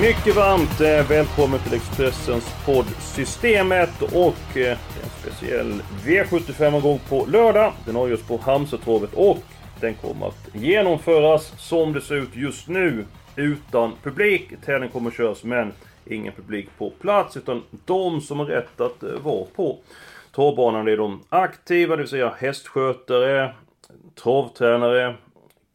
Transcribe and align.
Mycket 0.00 0.36
varmt 0.36 0.80
eh, 0.80 1.08
välkommen 1.08 1.60
till 1.60 1.74
Expressens 1.74 2.54
podd 2.66 2.84
Systemet 3.00 4.02
och 4.02 4.56
eh, 4.56 4.78
en 5.02 5.10
speciell 5.20 5.82
V75-omgång 6.04 7.00
på 7.08 7.26
lördag. 7.26 7.72
Den 7.86 7.96
avgörs 7.96 8.22
på 8.22 8.36
Halmstadtravet 8.36 9.14
och 9.14 9.38
den 9.80 9.94
kommer 9.94 10.26
att 10.26 10.48
genomföras 10.52 11.52
som 11.58 11.92
det 11.92 12.00
ser 12.00 12.14
ut 12.14 12.36
just 12.36 12.68
nu 12.68 13.04
utan 13.36 13.92
publik. 14.02 14.50
Tävlingen 14.64 14.92
kommer 14.92 15.10
att 15.10 15.16
köras 15.16 15.44
men 15.44 15.72
ingen 16.06 16.32
publik 16.32 16.68
på 16.78 16.90
plats 16.90 17.36
utan 17.36 17.62
de 17.84 18.20
som 18.20 18.38
har 18.38 18.46
rätt 18.46 18.80
att 18.80 19.02
eh, 19.02 19.10
vara 19.10 19.44
på 19.56 19.78
travbanan 20.34 20.88
är 20.88 20.96
de 20.96 21.20
aktiva, 21.28 21.96
det 21.96 22.02
vill 22.02 22.10
säga 22.10 22.34
hästskötare, 22.38 23.54
travtränare, 24.22 25.14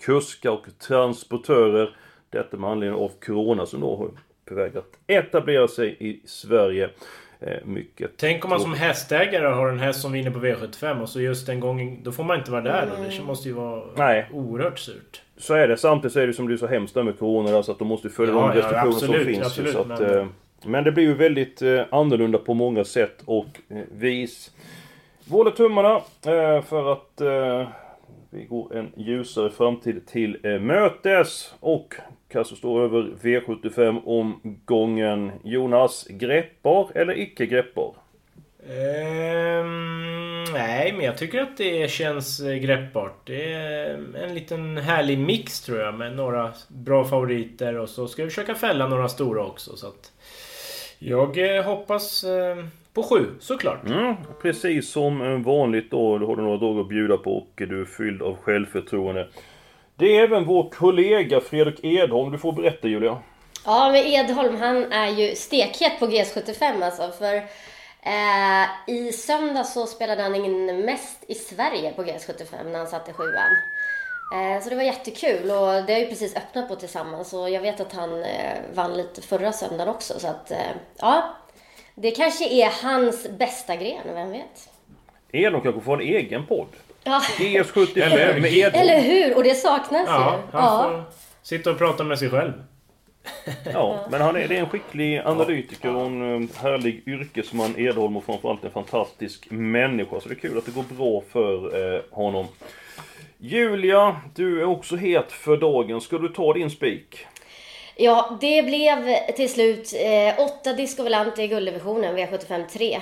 kuskar 0.05 0.49
och 0.49 0.65
transportörer. 0.87 1.95
Detta 2.35 2.57
med 2.57 2.69
anledning 2.69 2.99
av 2.99 3.11
Corona 3.25 3.65
som 3.65 3.81
då 3.81 3.95
har 3.95 4.09
på 4.49 4.55
väg 4.55 4.77
att 4.77 4.89
etablera 5.07 5.67
sig 5.67 5.95
i 5.99 6.21
Sverige. 6.25 6.89
Eh, 7.39 7.65
mycket 7.65 8.11
Tänk 8.17 8.43
om 8.43 8.49
man 8.49 8.59
som 8.59 8.73
hästägare 8.73 9.47
har 9.47 9.69
en 9.69 9.79
häst 9.79 10.01
som 10.01 10.11
vinner 10.11 10.31
på 10.31 10.39
V75 10.39 11.01
och 11.01 11.09
så 11.09 11.21
just 11.21 11.47
den 11.47 11.59
gången, 11.59 11.97
då 12.03 12.11
får 12.11 12.23
man 12.23 12.37
inte 12.37 12.51
vara 12.51 12.61
där 12.61 12.87
då. 12.97 13.03
Det 13.17 13.23
måste 13.23 13.49
ju 13.49 13.53
vara 13.55 13.83
Nej. 13.97 14.25
oerhört 14.33 14.79
surt. 14.79 15.21
Så 15.37 15.53
är 15.53 15.67
det. 15.67 15.77
Samtidigt 15.77 16.13
så 16.13 16.19
är 16.19 16.27
det 16.27 16.33
som 16.33 16.51
är 16.51 16.57
så 16.57 16.67
hemskt 16.67 16.93
där 16.93 17.03
med 17.03 17.19
Corona 17.19 17.63
så 17.63 17.71
att 17.71 17.79
de 17.79 17.87
måste 17.87 18.09
följa 18.09 18.33
Ja, 18.33 18.39
de 18.41 18.47
ja, 18.47 18.55
restriktioner 18.55 18.87
absolut, 18.95 19.15
som 19.23 19.33
finns. 19.33 19.45
absolut, 19.45 19.73
så 19.73 19.79
att, 19.79 19.87
men- 19.87 20.17
eh, 20.19 20.25
men 20.65 20.83
det 20.83 20.91
blir 20.91 21.03
ju 21.03 21.13
väldigt 21.13 21.61
eh, 21.61 21.81
annorlunda 21.91 22.37
på 22.37 22.53
många 22.53 22.83
sätt 22.83 23.21
och 23.25 23.47
vis. 23.91 24.51
Vi 25.25 25.31
håller 25.31 25.51
tummarna 25.51 26.01
för 26.67 26.91
att 26.91 27.21
vi 28.29 28.43
går 28.45 28.75
en 28.75 28.91
ljusare 28.95 29.49
framtid 29.49 30.07
till 30.07 30.59
mötes. 30.61 31.53
Och 31.59 31.95
Kasso 32.27 32.55
står 32.55 32.81
över 32.81 33.01
V75 33.21 34.01
omgången. 34.05 35.31
Jonas, 35.43 36.07
greppbar 36.09 36.91
eller 36.95 37.19
icke 37.19 37.45
greppbar? 37.45 37.95
Ehm, 38.69 40.43
nej, 40.53 40.93
men 40.93 41.05
jag 41.05 41.17
tycker 41.17 41.41
att 41.41 41.57
det 41.57 41.91
känns 41.91 42.39
eh, 42.39 42.55
greppbart. 42.55 43.15
Det 43.23 43.53
är 43.53 43.99
en 44.23 44.33
liten 44.33 44.77
härlig 44.77 45.19
mix 45.19 45.61
tror 45.61 45.79
jag 45.79 45.95
med 45.95 46.15
några 46.15 46.51
bra 46.67 47.05
favoriter 47.05 47.77
och 47.77 47.89
så 47.89 48.07
ska 48.07 48.23
vi 48.23 48.29
försöka 48.29 48.55
fälla 48.55 48.87
några 48.87 49.09
stora 49.09 49.45
också. 49.45 49.77
Så 49.77 49.87
att 49.87 50.11
jag 50.99 51.57
eh, 51.57 51.63
hoppas 51.63 52.23
eh, 52.23 52.65
på 52.93 53.03
sju, 53.03 53.25
såklart. 53.39 53.85
Mm, 53.85 54.15
precis 54.41 54.89
som 54.89 55.43
vanligt 55.43 55.91
då. 55.91 56.17
Du 56.17 56.25
har 56.25 56.35
du 56.35 56.41
några 56.41 56.57
dagar 56.57 56.81
att 56.81 56.89
bjuda 56.89 57.17
på 57.17 57.37
och 57.37 57.51
du 57.55 57.81
är 57.81 57.85
fylld 57.85 58.21
av 58.21 58.37
självförtroende. 58.37 59.27
Det 59.97 60.17
är 60.17 60.23
även 60.23 60.45
vår 60.45 60.69
kollega 60.69 61.41
Fredrik 61.41 61.83
Edholm. 61.83 62.31
Du 62.31 62.37
får 62.37 62.51
berätta 62.53 62.87
Julia. 62.87 63.17
Ja, 63.65 63.89
men 63.91 64.05
Edholm 64.05 64.55
han 64.55 64.91
är 64.91 65.09
ju 65.09 65.35
stekhet 65.35 65.99
på 65.99 66.07
GS75 66.07 66.85
alltså. 66.85 67.11
För 67.11 67.35
eh, 68.01 68.95
i 68.95 69.11
söndag 69.11 69.63
så 69.63 69.85
spelade 69.85 70.23
han 70.23 70.35
in 70.35 70.85
mest 70.85 71.23
i 71.27 71.33
Sverige 71.33 71.91
på 71.91 72.03
GS75 72.03 72.71
när 72.71 72.77
han 72.77 72.87
satte 72.87 73.13
sjuan. 73.13 73.51
Eh, 74.33 74.63
så 74.63 74.69
det 74.69 74.75
var 74.75 74.83
jättekul 74.83 75.51
och 75.51 75.85
det 75.85 75.93
har 75.93 75.99
ju 75.99 76.07
precis 76.07 76.35
öppnat 76.35 76.67
på 76.67 76.75
tillsammans 76.75 77.33
och 77.33 77.49
jag 77.49 77.61
vet 77.61 77.79
att 77.79 77.93
han 77.93 78.23
eh, 78.23 78.57
vann 78.73 78.97
lite 78.97 79.21
förra 79.21 79.51
söndagen 79.51 79.95
också. 79.95 80.19
Så 80.19 80.27
att 80.27 80.51
eh, 80.51 80.57
ja, 80.97 81.35
det 81.95 82.11
kanske 82.11 82.49
är 82.49 82.83
hans 82.83 83.29
bästa 83.29 83.75
gren, 83.75 84.01
vem 84.13 84.31
vet? 84.31 84.69
Edholm 85.31 85.63
kanske 85.63 85.81
får 85.81 86.01
en 86.01 86.07
egen 86.07 86.45
podd. 86.45 86.67
Ja, 87.05 87.21
GS75 87.37 88.01
Eller- 88.01 88.45
Edholm. 88.57 88.81
eller 88.81 89.01
hur? 89.01 89.35
Och 89.37 89.43
det 89.43 89.55
saknas 89.55 90.07
Ja, 90.07 90.39
ju. 90.53 90.57
han 90.59 90.83
får 90.91 91.03
sitta 91.43 91.71
och 91.71 91.77
prata 91.77 92.03
med 92.03 92.19
sig 92.19 92.29
själv. 92.29 92.53
Ja, 93.73 94.05
men 94.11 94.21
han 94.21 94.35
är, 94.35 94.47
det 94.47 94.55
är 94.55 94.59
en 94.59 94.69
skicklig 94.69 95.17
analytiker 95.25 95.95
och 95.95 96.05
en 96.05 96.43
eh, 96.43 96.49
härlig 96.63 97.03
yrkesman 97.07 97.73
Edholm 97.77 98.17
och 98.17 98.23
framförallt 98.25 98.63
en 98.63 98.71
fantastisk 98.71 99.47
människa. 99.51 100.19
Så 100.21 100.29
det 100.29 100.33
är 100.35 100.39
kul 100.39 100.57
att 100.57 100.65
det 100.65 100.71
går 100.71 100.83
bra 100.97 101.23
för 101.31 101.55
eh, 101.95 102.01
honom. 102.11 102.45
Julia, 103.37 104.15
du 104.35 104.61
är 104.61 104.65
också 104.65 104.95
het 104.95 105.31
för 105.31 105.57
dagen. 105.57 106.01
Ska 106.01 106.17
du 106.17 106.29
ta 106.29 106.53
din 106.53 106.69
spik? 106.69 107.25
Ja, 107.95 108.37
det 108.41 108.61
blev 108.63 109.15
till 109.35 109.49
slut 109.53 109.93
eh, 109.99 110.43
åtta 110.45 110.73
Disco 110.73 111.03
Volante 111.03 111.43
i 111.43 111.47
gulddivisionen, 111.47 112.17
V75 112.17 112.67
3. 112.67 112.99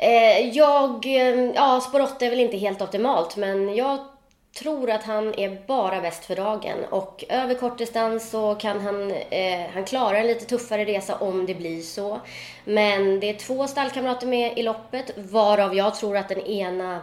Eh, 0.00 0.48
jag, 0.48 1.06
eh, 1.06 1.50
ja, 1.54 1.80
spår 1.80 2.00
8 2.00 2.26
är 2.26 2.30
väl 2.30 2.40
inte 2.40 2.56
helt 2.56 2.82
optimalt, 2.82 3.36
men 3.36 3.74
jag 3.76 3.98
tror 4.58 4.90
att 4.90 5.04
han 5.04 5.34
är 5.34 5.66
bara 5.66 6.00
bäst 6.00 6.24
för 6.24 6.36
dagen. 6.36 6.84
Och 6.90 7.24
över 7.28 7.54
kortdistans 7.54 8.30
så 8.30 8.54
kan 8.54 8.80
han, 8.80 9.10
eh, 9.10 9.70
han 9.74 9.84
klara 9.84 10.18
en 10.18 10.26
lite 10.26 10.44
tuffare 10.44 10.84
resa 10.84 11.16
om 11.16 11.46
det 11.46 11.54
blir 11.54 11.82
så. 11.82 12.20
Men 12.64 13.20
det 13.20 13.30
är 13.30 13.34
två 13.34 13.66
stallkamrater 13.66 14.26
med 14.26 14.58
i 14.58 14.62
loppet, 14.62 15.12
varav 15.16 15.74
jag 15.74 15.94
tror 15.94 16.16
att 16.16 16.28
den 16.28 16.46
ena 16.46 17.00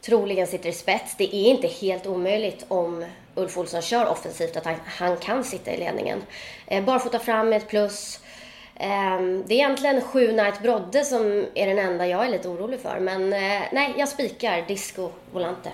troligen 0.00 0.46
sitter 0.46 0.68
i 0.68 0.72
spets. 0.72 1.14
Det 1.18 1.36
är 1.36 1.50
inte 1.50 1.68
helt 1.68 2.06
omöjligt 2.06 2.64
om 2.68 3.04
Ulf 3.34 3.58
Olsson 3.58 3.82
kör 3.82 4.08
offensivt 4.08 4.56
att 4.56 4.64
han, 4.64 4.76
han 4.86 5.16
kan 5.16 5.44
sitta 5.44 5.72
i 5.72 5.78
ledningen. 5.78 6.22
Eh, 6.66 6.84
barfota 6.84 7.18
fram 7.18 7.48
med 7.48 7.56
ett 7.56 7.68
plus. 7.68 8.20
Eh, 8.80 9.20
det 9.46 9.54
är 9.54 9.56
egentligen 9.56 10.00
sju 10.00 10.32
Night 10.32 10.62
Brodde 10.62 11.04
som 11.04 11.44
är 11.54 11.66
den 11.66 11.78
enda 11.78 12.06
jag 12.06 12.26
är 12.26 12.30
lite 12.30 12.48
orolig 12.48 12.80
för. 12.80 13.00
Men 13.00 13.32
eh, 13.32 13.62
nej, 13.72 13.94
jag 13.98 14.08
spikar 14.08 14.64
Disco 14.68 15.10
Volante. 15.32 15.70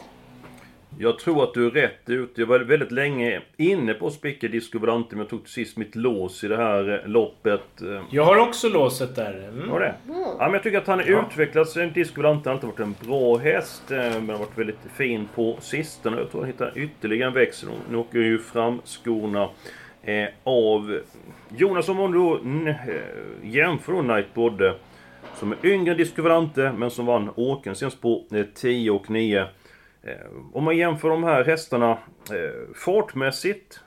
Jag 0.98 1.18
tror 1.18 1.42
att 1.44 1.54
du 1.54 1.66
är 1.66 1.70
rätt 1.70 2.08
ute. 2.08 2.40
Jag 2.40 2.46
var 2.48 2.58
väldigt 2.60 2.92
länge 2.92 3.40
inne 3.56 3.94
på 3.94 4.06
att 4.06 4.12
spika 4.12 4.48
Disco 4.48 4.78
Volante 4.78 5.08
men 5.10 5.18
jag 5.18 5.28
tog 5.28 5.44
till 5.44 5.52
sist 5.52 5.76
mitt 5.76 5.96
lås 5.96 6.44
i 6.44 6.48
det 6.48 6.56
här 6.56 7.00
eh, 7.04 7.10
loppet. 7.10 7.82
Eh, 7.82 8.02
Jag 8.10 8.24
har 8.24 8.36
också 8.36 8.68
låset 8.68 9.16
där. 9.16 9.48
Mm. 9.48 9.70
Var 9.70 9.80
det? 9.80 9.94
Ja, 10.08 10.36
men 10.38 10.52
jag 10.52 10.62
tycker 10.62 10.78
att 10.78 10.86
han 10.86 10.98
har 10.98 11.24
utvecklats. 11.26 11.74
Disco 11.94 12.16
Volante 12.22 12.48
har 12.48 12.54
alltid 12.54 12.68
varit 12.70 12.80
en 12.80 12.94
bra 13.06 13.36
häst. 13.36 13.82
Men 13.88 14.30
har 14.30 14.38
varit 14.38 14.58
väldigt 14.58 14.78
fin 14.96 15.28
på 15.34 15.56
sistone. 15.60 16.16
Jag 16.18 16.30
tror 16.30 16.40
han 16.40 16.50
hittar 16.50 16.72
ytterligare 16.78 17.28
en 17.28 17.34
växel. 17.34 17.68
Nu 17.90 17.96
åker 17.96 18.18
ju 18.18 18.38
fram 18.38 18.80
skorna 18.84 19.48
eh, 20.02 20.28
av 20.44 21.00
Jonas 21.56 21.86
som 21.86 21.96
du 22.12 22.18
då 22.18 22.40
jämför 23.42 23.92
då 23.92 24.02
Night 24.02 24.34
Bodde 24.34 24.68
eh, 24.68 24.74
som 25.34 25.52
är 25.52 25.66
yngre 25.66 25.90
än 25.90 25.96
men 26.72 26.90
som 26.90 27.06
vann 27.06 27.30
Åken 27.36 27.74
senast 27.74 28.00
på 28.00 28.24
eh, 28.32 28.46
10 28.54 28.90
och 28.90 29.10
9. 29.10 29.40
Eh, 30.02 30.14
om 30.52 30.64
man 30.64 30.76
jämför 30.76 31.08
de 31.08 31.24
här 31.24 31.44
hästarna 31.44 31.90
eh, 32.30 32.74
fartmässigt 32.74 33.80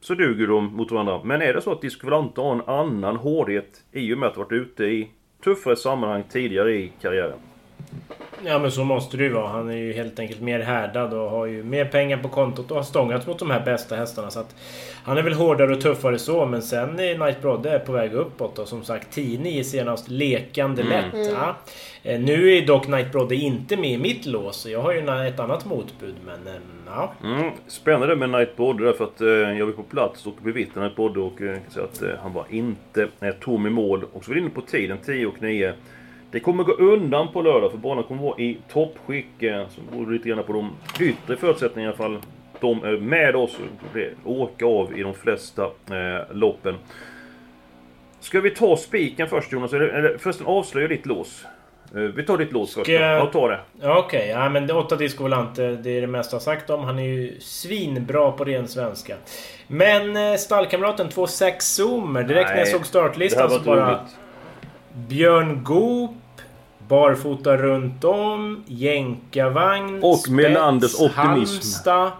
så 0.00 0.14
duger 0.14 0.46
de 0.46 0.76
mot 0.76 0.90
varandra. 0.90 1.20
Men 1.24 1.42
är 1.42 1.54
det 1.54 1.62
så 1.62 1.72
att 1.72 1.80
Disco 1.80 2.06
har 2.42 2.52
en 2.52 2.62
annan 2.66 3.16
hårdhet 3.16 3.82
i 3.92 4.14
och 4.14 4.18
med 4.18 4.28
att 4.28 4.36
varit 4.36 4.52
ute 4.52 4.84
i 4.84 5.10
tuffare 5.44 5.76
sammanhang 5.76 6.22
tidigare 6.30 6.72
i 6.74 6.92
karriären? 7.00 7.38
Ja 8.44 8.58
men 8.58 8.70
så 8.70 8.84
måste 8.84 9.16
det 9.16 9.22
ju 9.24 9.32
vara. 9.32 9.48
Han 9.48 9.68
är 9.70 9.76
ju 9.76 9.92
helt 9.92 10.18
enkelt 10.18 10.40
mer 10.40 10.60
härdad 10.60 11.14
och 11.14 11.30
har 11.30 11.46
ju 11.46 11.62
mer 11.62 11.84
pengar 11.84 12.16
på 12.16 12.28
kontot 12.28 12.70
och 12.70 12.76
har 12.76 12.84
stångats 12.84 13.26
mot 13.26 13.38
de 13.38 13.50
här 13.50 13.64
bästa 13.64 13.96
hästarna. 13.96 14.30
Så 14.30 14.40
att 14.40 14.54
han 15.04 15.18
är 15.18 15.22
väl 15.22 15.32
hårdare 15.32 15.72
och 15.72 15.80
tuffare 15.80 16.18
så. 16.18 16.46
Men 16.46 16.62
sen 16.62 16.98
är 16.98 17.18
Night 17.18 17.40
Brodde 17.42 17.78
på 17.78 17.92
väg 17.92 18.12
uppåt 18.12 18.58
och 18.58 18.68
som 18.68 18.84
sagt 18.84 19.16
10-9 19.16 19.62
senast 19.62 20.08
lekande 20.10 20.82
lätt. 20.82 21.28
Ja. 21.34 21.56
Eh, 22.02 22.20
Nu 22.20 22.56
är 22.56 22.66
dock 22.66 22.88
Night 22.88 23.12
Brodde 23.12 23.34
inte 23.34 23.76
med 23.76 23.90
i 23.90 23.98
mitt 23.98 24.26
lås. 24.26 24.56
så 24.56 24.70
Jag 24.70 24.82
har 24.82 24.92
ju 24.92 25.28
ett 25.28 25.40
annat 25.40 25.64
motbud 25.64 26.14
men 26.26 26.54
eh, 26.54 26.60
ja. 26.86 27.12
Mm, 27.24 27.50
spännande 27.66 28.16
med 28.16 28.30
Night 28.30 28.56
Bodde 28.56 28.84
därför 28.84 29.04
att 29.04 29.20
eh, 29.20 29.28
jag 29.28 29.66
var 29.66 29.72
på 29.72 29.82
plats 29.82 30.26
och 30.26 30.34
bevittnade 30.42 30.86
Night 30.86 30.96
Bodde 30.96 31.20
och 31.20 31.38
kan 31.38 31.58
säga 31.70 31.84
att 31.84 32.20
han 32.22 32.32
var 32.32 32.44
inte 32.50 33.08
tom 33.40 33.66
i 33.66 33.70
mål. 33.70 34.04
Och 34.12 34.24
så 34.24 34.30
var 34.30 34.38
inne 34.38 34.50
på 34.50 34.60
tiden, 34.60 34.98
10 35.06 35.26
och 35.26 35.42
9. 35.42 35.72
Det 36.32 36.40
kommer 36.40 36.64
gå 36.64 36.72
undan 36.72 37.32
på 37.32 37.42
lördag 37.42 37.70
för 37.70 37.78
banan 37.78 38.04
kommer 38.04 38.22
vara 38.22 38.38
i 38.38 38.58
toppskick. 38.72 39.42
Eh, 39.42 39.68
så 39.68 39.80
beror 39.90 40.06
det 40.06 40.12
lite 40.12 40.28
grann 40.28 40.44
på 40.44 40.52
de 40.52 40.70
yttre 41.00 41.36
förutsättningarna 41.36 41.94
i 41.94 41.96
alla 42.02 42.10
fall. 42.12 42.18
De 42.60 42.84
är 42.84 42.96
med 42.96 43.36
oss 43.36 43.56
och 43.58 43.88
det 43.94 44.10
åka 44.24 44.66
av 44.66 44.98
i 44.98 45.02
de 45.02 45.14
flesta 45.14 45.62
eh, 45.64 46.34
loppen. 46.36 46.74
Ska 48.20 48.40
vi 48.40 48.50
ta 48.50 48.76
spiken 48.76 49.28
först 49.28 49.52
Jonas? 49.52 49.72
Eller, 49.72 49.88
eller 49.88 50.18
förresten 50.18 50.46
avslöja 50.46 50.88
ditt 50.88 51.06
lås? 51.06 51.44
Eh, 51.94 52.00
Vi 52.00 52.22
tar 52.22 52.38
ditt 52.38 52.52
lås 52.52 52.74
först. 52.74 52.86
Ska 52.86 52.92
jag- 52.92 53.32
det. 53.32 53.60
Ja, 53.80 53.98
Okej, 53.98 54.28
ja, 54.28 54.48
men 54.48 54.66
det- 54.66 54.74
åtta 54.74 54.96
Disco 54.96 55.22
Volante, 55.22 55.62
det 55.82 55.90
är 55.90 56.00
det 56.00 56.06
mesta 56.06 56.40
sagt 56.40 56.70
om. 56.70 56.84
Han 56.84 56.98
är 56.98 57.02
ju 57.02 57.40
svinbra 57.40 58.32
på 58.32 58.44
ren 58.44 58.68
svenska. 58.68 59.14
Men 59.66 60.16
eh, 60.16 60.36
stallkamraten 60.36 61.08
2.6 61.08 61.60
Zoomer, 61.76 62.22
direkt 62.22 62.48
när 62.50 62.56
jag 62.56 62.64
Nej, 62.64 62.72
såg 62.72 62.86
startlistan 62.86 63.50
så 63.50 63.60
bara... 63.60 63.88
roligt. 63.88 64.16
Björn 65.08 65.64
Goop, 65.64 66.10
Barfota 66.92 67.56
runt 67.56 68.04
om, 68.04 68.64
Jänkarvagn, 68.66 70.02
Och 70.02 70.30
Melanders 70.30 70.94
optimism. 70.94 71.18
Halmstad. 71.18 72.10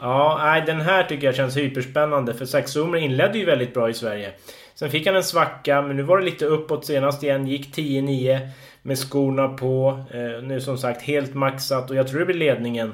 Ja, 0.00 0.40
nej, 0.42 0.62
den 0.66 0.80
här 0.80 1.02
tycker 1.02 1.26
jag 1.26 1.34
känns 1.34 1.56
hyperspännande. 1.56 2.34
För 2.34 2.44
Saxomer 2.44 2.98
inledde 2.98 3.38
ju 3.38 3.44
väldigt 3.44 3.74
bra 3.74 3.90
i 3.90 3.94
Sverige. 3.94 4.32
Sen 4.74 4.90
fick 4.90 5.06
han 5.06 5.16
en 5.16 5.24
svacka, 5.24 5.82
men 5.82 5.96
nu 5.96 6.02
var 6.02 6.18
det 6.18 6.24
lite 6.24 6.44
uppåt 6.44 6.84
senast 6.84 7.22
igen. 7.22 7.46
Gick 7.46 7.76
10-9 7.76 8.48
med 8.82 8.98
skorna 8.98 9.48
på. 9.48 10.04
Eh, 10.10 10.42
nu 10.42 10.60
som 10.60 10.78
sagt 10.78 11.02
helt 11.02 11.34
maxat 11.34 11.90
och 11.90 11.96
jag 11.96 12.08
tror 12.08 12.18
det 12.18 12.26
blir 12.26 12.36
ledningen. 12.36 12.92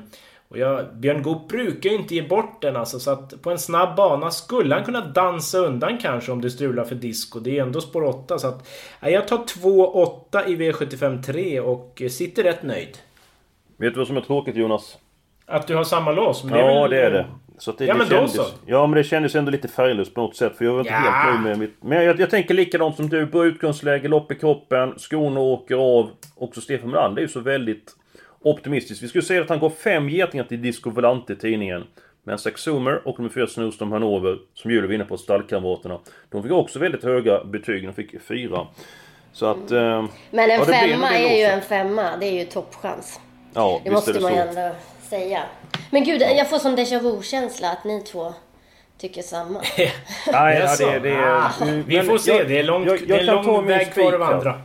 Och 0.50 0.58
jag, 0.58 0.94
Björn 0.94 1.22
Goop 1.22 1.48
brukar 1.48 1.90
ju 1.90 1.96
inte 1.96 2.14
ge 2.14 2.22
bort 2.22 2.62
den 2.62 2.76
alltså, 2.76 3.00
så 3.00 3.10
att 3.10 3.42
på 3.42 3.50
en 3.50 3.58
snabb 3.58 3.96
bana 3.96 4.30
skulle 4.30 4.74
han 4.74 4.84
kunna 4.84 5.00
dansa 5.06 5.58
undan 5.58 5.98
kanske 5.98 6.32
om 6.32 6.40
det 6.40 6.50
strular 6.50 6.84
för 6.84 6.94
disco. 6.94 7.40
Det 7.40 7.58
är 7.58 7.62
ändå 7.62 7.80
spår 7.80 8.04
8 8.04 8.38
så 8.38 8.48
att... 8.48 8.68
Jag 9.00 9.28
tar 9.28 9.36
2-8 9.38 10.46
i 10.48 10.56
V75 10.56 11.22
3 11.22 11.60
och 11.60 12.02
eh, 12.02 12.08
sitter 12.08 12.42
rätt 12.42 12.62
nöjd. 12.62 12.98
Vet 13.76 13.94
du 13.94 13.98
vad 14.00 14.06
som 14.06 14.16
är 14.16 14.20
tråkigt 14.20 14.56
Jonas? 14.56 14.98
Att 15.46 15.66
du 15.66 15.74
har 15.76 15.84
samma 15.84 16.12
lås? 16.12 16.44
Men 16.44 16.58
Ja, 16.58 16.66
väl- 16.82 16.90
det 16.90 17.02
är 17.02 17.10
det. 17.10 17.26
Så 17.58 17.72
det, 17.72 17.84
Ja, 17.84 17.92
det 17.92 17.98
men 17.98 18.08
då 18.08 18.14
kändes, 18.16 18.32
så. 18.34 18.42
Ja, 18.66 18.86
men 18.86 18.96
det 18.96 19.04
kändes 19.04 19.34
ändå 19.34 19.50
lite 19.50 19.68
färglöst 19.68 20.14
på 20.14 20.20
något 20.20 20.36
sätt. 20.36 20.56
För 20.58 20.64
jag 20.64 20.72
var 20.72 20.80
inte 20.80 20.92
Ja. 20.92 20.98
helt 20.98 21.40
nöjd 21.44 21.58
med 21.58 21.58
mitt... 21.58 21.76
Men 21.82 22.04
jag, 22.04 22.20
jag 22.20 22.30
tänker 22.30 22.54
likadant 22.54 22.96
som 22.96 23.08
du. 23.08 23.26
Bra 23.26 23.44
utgångsläge, 23.44 24.08
lopp 24.08 24.32
i 24.32 24.34
kroppen, 24.34 24.94
skorna 24.98 25.40
åker 25.40 25.74
av. 25.74 26.10
Också 26.36 26.60
Stefan 26.60 26.90
Melander 26.90 27.18
är 27.22 27.26
ju 27.26 27.28
så 27.32 27.40
väldigt 27.40 27.96
optimistisk. 28.42 29.02
Vi 29.02 29.08
skulle 29.08 29.22
säga 29.24 29.40
att 29.42 29.48
han 29.48 29.58
går 29.58 29.70
fem 29.70 30.08
getingar 30.08 30.44
till 30.44 30.62
Disco 30.62 30.90
Volante 30.90 31.32
i 31.32 31.36
tidningen. 31.36 31.84
Men 32.22 32.38
Sex 32.38 32.60
Zoomer 32.62 33.08
och 33.08 33.18
nummer 33.18 33.30
fyra 33.34 33.46
Snowstorm 33.46 33.92
Hanover, 33.92 34.38
som 34.54 34.70
Julie 34.70 34.86
vinner 34.88 35.04
på 35.04 35.16
stallkamraterna. 35.18 35.98
De 36.30 36.42
fick 36.42 36.52
också 36.52 36.78
väldigt 36.78 37.04
höga 37.04 37.44
betyg. 37.44 37.86
De 37.86 37.92
fick 37.92 38.22
fyra. 38.22 38.66
Så 39.32 39.46
att... 39.46 39.70
Eh, 39.70 40.04
Men 40.30 40.50
en 40.50 40.58
ja, 40.58 40.64
femma 40.64 41.10
är 41.18 41.36
ju 41.38 41.44
en 41.44 41.62
femma. 41.62 42.16
Det 42.20 42.26
är 42.26 42.32
ju 42.32 42.44
toppchans. 42.44 43.20
Ja, 43.54 43.80
Det 43.84 43.90
måste 43.90 44.12
det 44.12 44.20
man 44.20 44.32
ju 44.34 44.38
ändå 44.38 44.70
säga. 45.08 45.42
Men 45.90 46.04
gud, 46.04 46.22
jag 46.22 46.50
får 46.50 46.58
sån 46.58 46.76
déjà 46.78 47.00
vu-känsla 47.02 47.70
att 47.70 47.84
ni 47.84 48.00
två 48.02 48.34
tycker 48.98 49.22
samma. 49.22 49.60
Nej, 50.32 50.58
ja, 50.58 50.76
det, 50.78 50.98
det, 50.98 51.16
Ah, 51.24 51.50
mm, 51.62 51.82
Vi 51.86 52.02
får 52.02 52.18
se, 52.18 52.44
det 52.44 52.58
är, 52.58 52.62
långt, 52.64 52.86
jag- 52.86 52.98
jag 53.00 53.08
det 53.08 53.14
är 53.18 53.24
lång 53.44 53.66
väg 53.66 53.92
kvar 53.92 54.12
att 54.12 54.20
vandra. 54.20 54.60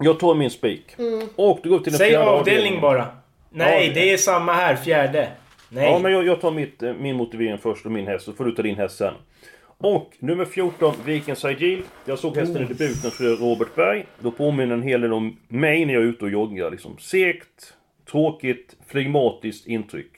Jag 0.00 0.18
tar 0.20 0.34
min 0.34 0.50
spik. 0.50 0.96
Och 1.36 1.60
du 1.62 1.68
går 1.70 1.78
till 1.78 1.92
den 1.92 1.98
Säg 1.98 2.10
fjärde 2.10 2.26
avdelning 2.30 2.38
avdelningen. 2.58 2.80
bara. 2.80 3.06
Nej, 3.50 3.86
Ja, 3.88 3.94
det 3.94 4.12
är 4.12 4.16
samma 4.16 4.52
här, 4.52 4.76
fjärde. 4.76 5.28
Nej. 5.68 5.84
Ja, 5.90 5.98
men 5.98 6.12
jag, 6.12 6.26
jag 6.26 6.40
tar 6.40 6.50
mitt, 6.50 6.82
eh, 6.82 6.94
min 6.94 7.16
motivering 7.16 7.58
först 7.58 7.86
och 7.86 7.92
min 7.92 8.06
häst, 8.06 8.24
så 8.24 8.32
får 8.32 8.44
du 8.44 8.52
ta 8.52 8.62
din 8.62 8.76
häst 8.76 8.96
sen. 8.96 9.14
Och 9.78 10.12
nummer 10.18 10.44
14, 10.44 10.94
Viken 11.04 11.36
Saigil. 11.36 11.82
Jag 12.04 12.18
såg 12.18 12.36
hästen 12.36 12.62
i 12.62 12.64
debuten 12.64 13.10
för 13.10 13.36
Robert 13.36 13.74
Berg. 13.74 14.06
Då 14.20 14.30
påminner 14.30 14.74
en 14.74 14.82
hel 14.82 15.00
del 15.00 15.12
om 15.12 15.36
mig 15.48 15.84
när 15.84 15.94
jag 15.94 16.02
är 16.02 16.06
ute 16.06 16.24
och 16.24 16.30
joggar. 16.30 16.70
Liksom 16.70 16.98
segt, 16.98 17.74
tråkigt, 18.10 18.76
flegmatiskt 18.86 19.66
intryck. 19.66 20.12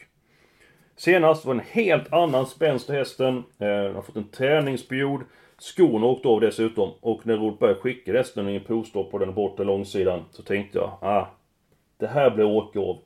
Senast 0.96 1.44
var 1.44 1.54
en 1.54 1.62
helt 1.70 2.12
annan 2.12 2.46
spänst 2.46 2.90
i 2.90 2.92
hästen. 2.92 3.36
Eh, 3.36 3.66
Den 3.66 3.94
har 3.94 4.02
fått 4.02 4.16
en 4.16 4.28
träningsperiod. 4.28 5.20
Skorna 5.58 6.06
åkte 6.06 6.28
av 6.28 6.40
dessutom. 6.40 6.90
Och 7.00 7.26
när 7.26 7.37
Robert 7.37 7.58
Berg 7.58 7.75
skickade 7.75 8.19
hästen 8.19 8.49
i 8.49 8.55
en 8.55 8.64
provstopp 8.64 9.10
på 9.10 9.19
den 9.19 9.34
bortre 9.34 9.64
långsidan 9.64 10.25
så 10.31 10.43
tänkte 10.43 10.78
jag, 10.78 10.99
ah, 11.00 11.26
det 11.96 12.06
här 12.06 12.31
blir 12.31 12.44
åka 12.44 12.81
av. 12.81 12.99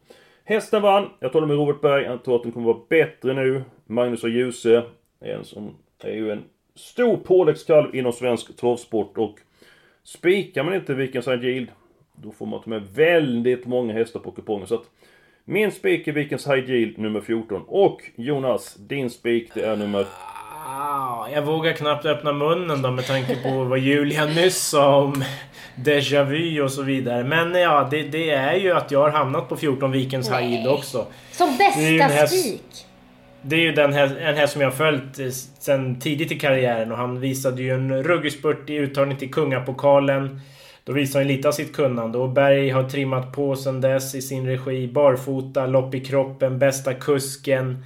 Hästen 0.44 0.82
vann. 0.82 1.10
Jag 1.20 1.32
talar 1.32 1.46
med 1.46 1.56
Robert 1.56 1.80
Berg. 1.80 2.04
Jag 2.04 2.24
tror 2.24 2.36
att 2.36 2.42
den 2.42 2.52
kommer 2.52 2.66
vara 2.66 2.82
bättre 2.88 3.34
nu. 3.34 3.64
Magnus 3.86 4.24
och 4.24 4.30
Ljuse 4.30 4.82
är, 5.20 5.34
en 5.34 5.44
som, 5.44 5.74
är 6.02 6.12
ju 6.12 6.30
en 6.30 6.44
stor 6.74 7.16
påläggskalv 7.16 7.94
inom 7.94 8.12
svensk 8.12 8.56
travsport. 8.56 9.18
Och 9.18 9.38
spikar 10.02 10.64
man 10.64 10.74
inte 10.74 10.94
Vikens 10.94 11.28
High 11.28 11.66
då 12.14 12.30
får 12.30 12.46
man 12.46 12.62
ta 12.62 12.70
med 12.70 12.82
väldigt 12.94 13.66
många 13.66 13.92
hästar 13.92 14.20
på 14.20 14.30
kupongen. 14.30 14.66
Så 14.66 14.74
att 14.74 14.90
min 15.44 15.72
spik 15.72 16.08
är 16.08 16.12
Vikens 16.12 16.46
High 16.46 16.70
Yield 16.70 16.98
nummer 16.98 17.20
14. 17.20 17.62
Och 17.66 18.02
Jonas, 18.14 18.74
din 18.74 19.10
spik 19.10 19.54
det 19.54 19.66
är 19.66 19.76
nummer... 19.76 20.06
Jag 21.32 21.42
vågar 21.42 21.72
knappt 21.72 22.06
öppna 22.06 22.32
munnen 22.32 22.82
då 22.82 22.90
med 22.90 23.06
tanke 23.06 23.36
på 23.42 23.64
vad 23.64 23.78
Julia 23.78 24.24
nyss 24.24 24.68
sa 24.68 24.96
om 24.96 25.24
déjà 25.76 26.24
vu 26.24 26.62
och 26.62 26.72
så 26.72 26.82
vidare. 26.82 27.24
Men 27.24 27.54
ja, 27.54 27.88
det, 27.90 28.02
det 28.02 28.30
är 28.30 28.54
ju 28.54 28.72
att 28.72 28.90
jag 28.90 29.00
har 29.00 29.10
hamnat 29.10 29.48
på 29.48 29.56
14 29.56 29.92
Vikens 29.92 30.30
High 30.30 30.52
Yield 30.52 30.68
också. 30.68 31.06
Som 31.32 31.56
bästa 31.58 32.26
spik! 32.26 32.86
Det 33.42 33.56
är 33.56 33.60
ju 33.60 33.72
den 33.72 33.92
här, 33.92 34.16
en 34.16 34.36
häst 34.36 34.52
som 34.52 34.62
jag 34.62 34.70
har 34.70 34.76
följt 34.76 35.18
eh, 35.18 35.28
sen 35.58 36.00
tidigt 36.00 36.32
i 36.32 36.38
karriären 36.38 36.92
och 36.92 36.98
han 36.98 37.20
visade 37.20 37.62
ju 37.62 37.70
en 37.70 38.02
ruggig 38.02 38.32
spurt 38.32 38.70
i 38.70 38.74
uttagning 38.74 39.16
till 39.16 39.32
Kungapokalen. 39.32 40.40
Då 40.84 40.92
visade 40.92 41.24
han 41.24 41.28
lite 41.28 41.48
av 41.48 41.52
sitt 41.52 41.76
kunnande 41.76 42.18
och 42.18 42.28
Berg 42.28 42.70
har 42.70 42.88
trimmat 42.88 43.32
på 43.32 43.56
sen 43.56 43.80
dess 43.80 44.14
i 44.14 44.22
sin 44.22 44.46
regi. 44.46 44.88
Barfota, 44.88 45.66
lopp 45.66 45.94
i 45.94 46.00
kroppen, 46.00 46.58
bästa 46.58 46.94
kusken. 46.94 47.84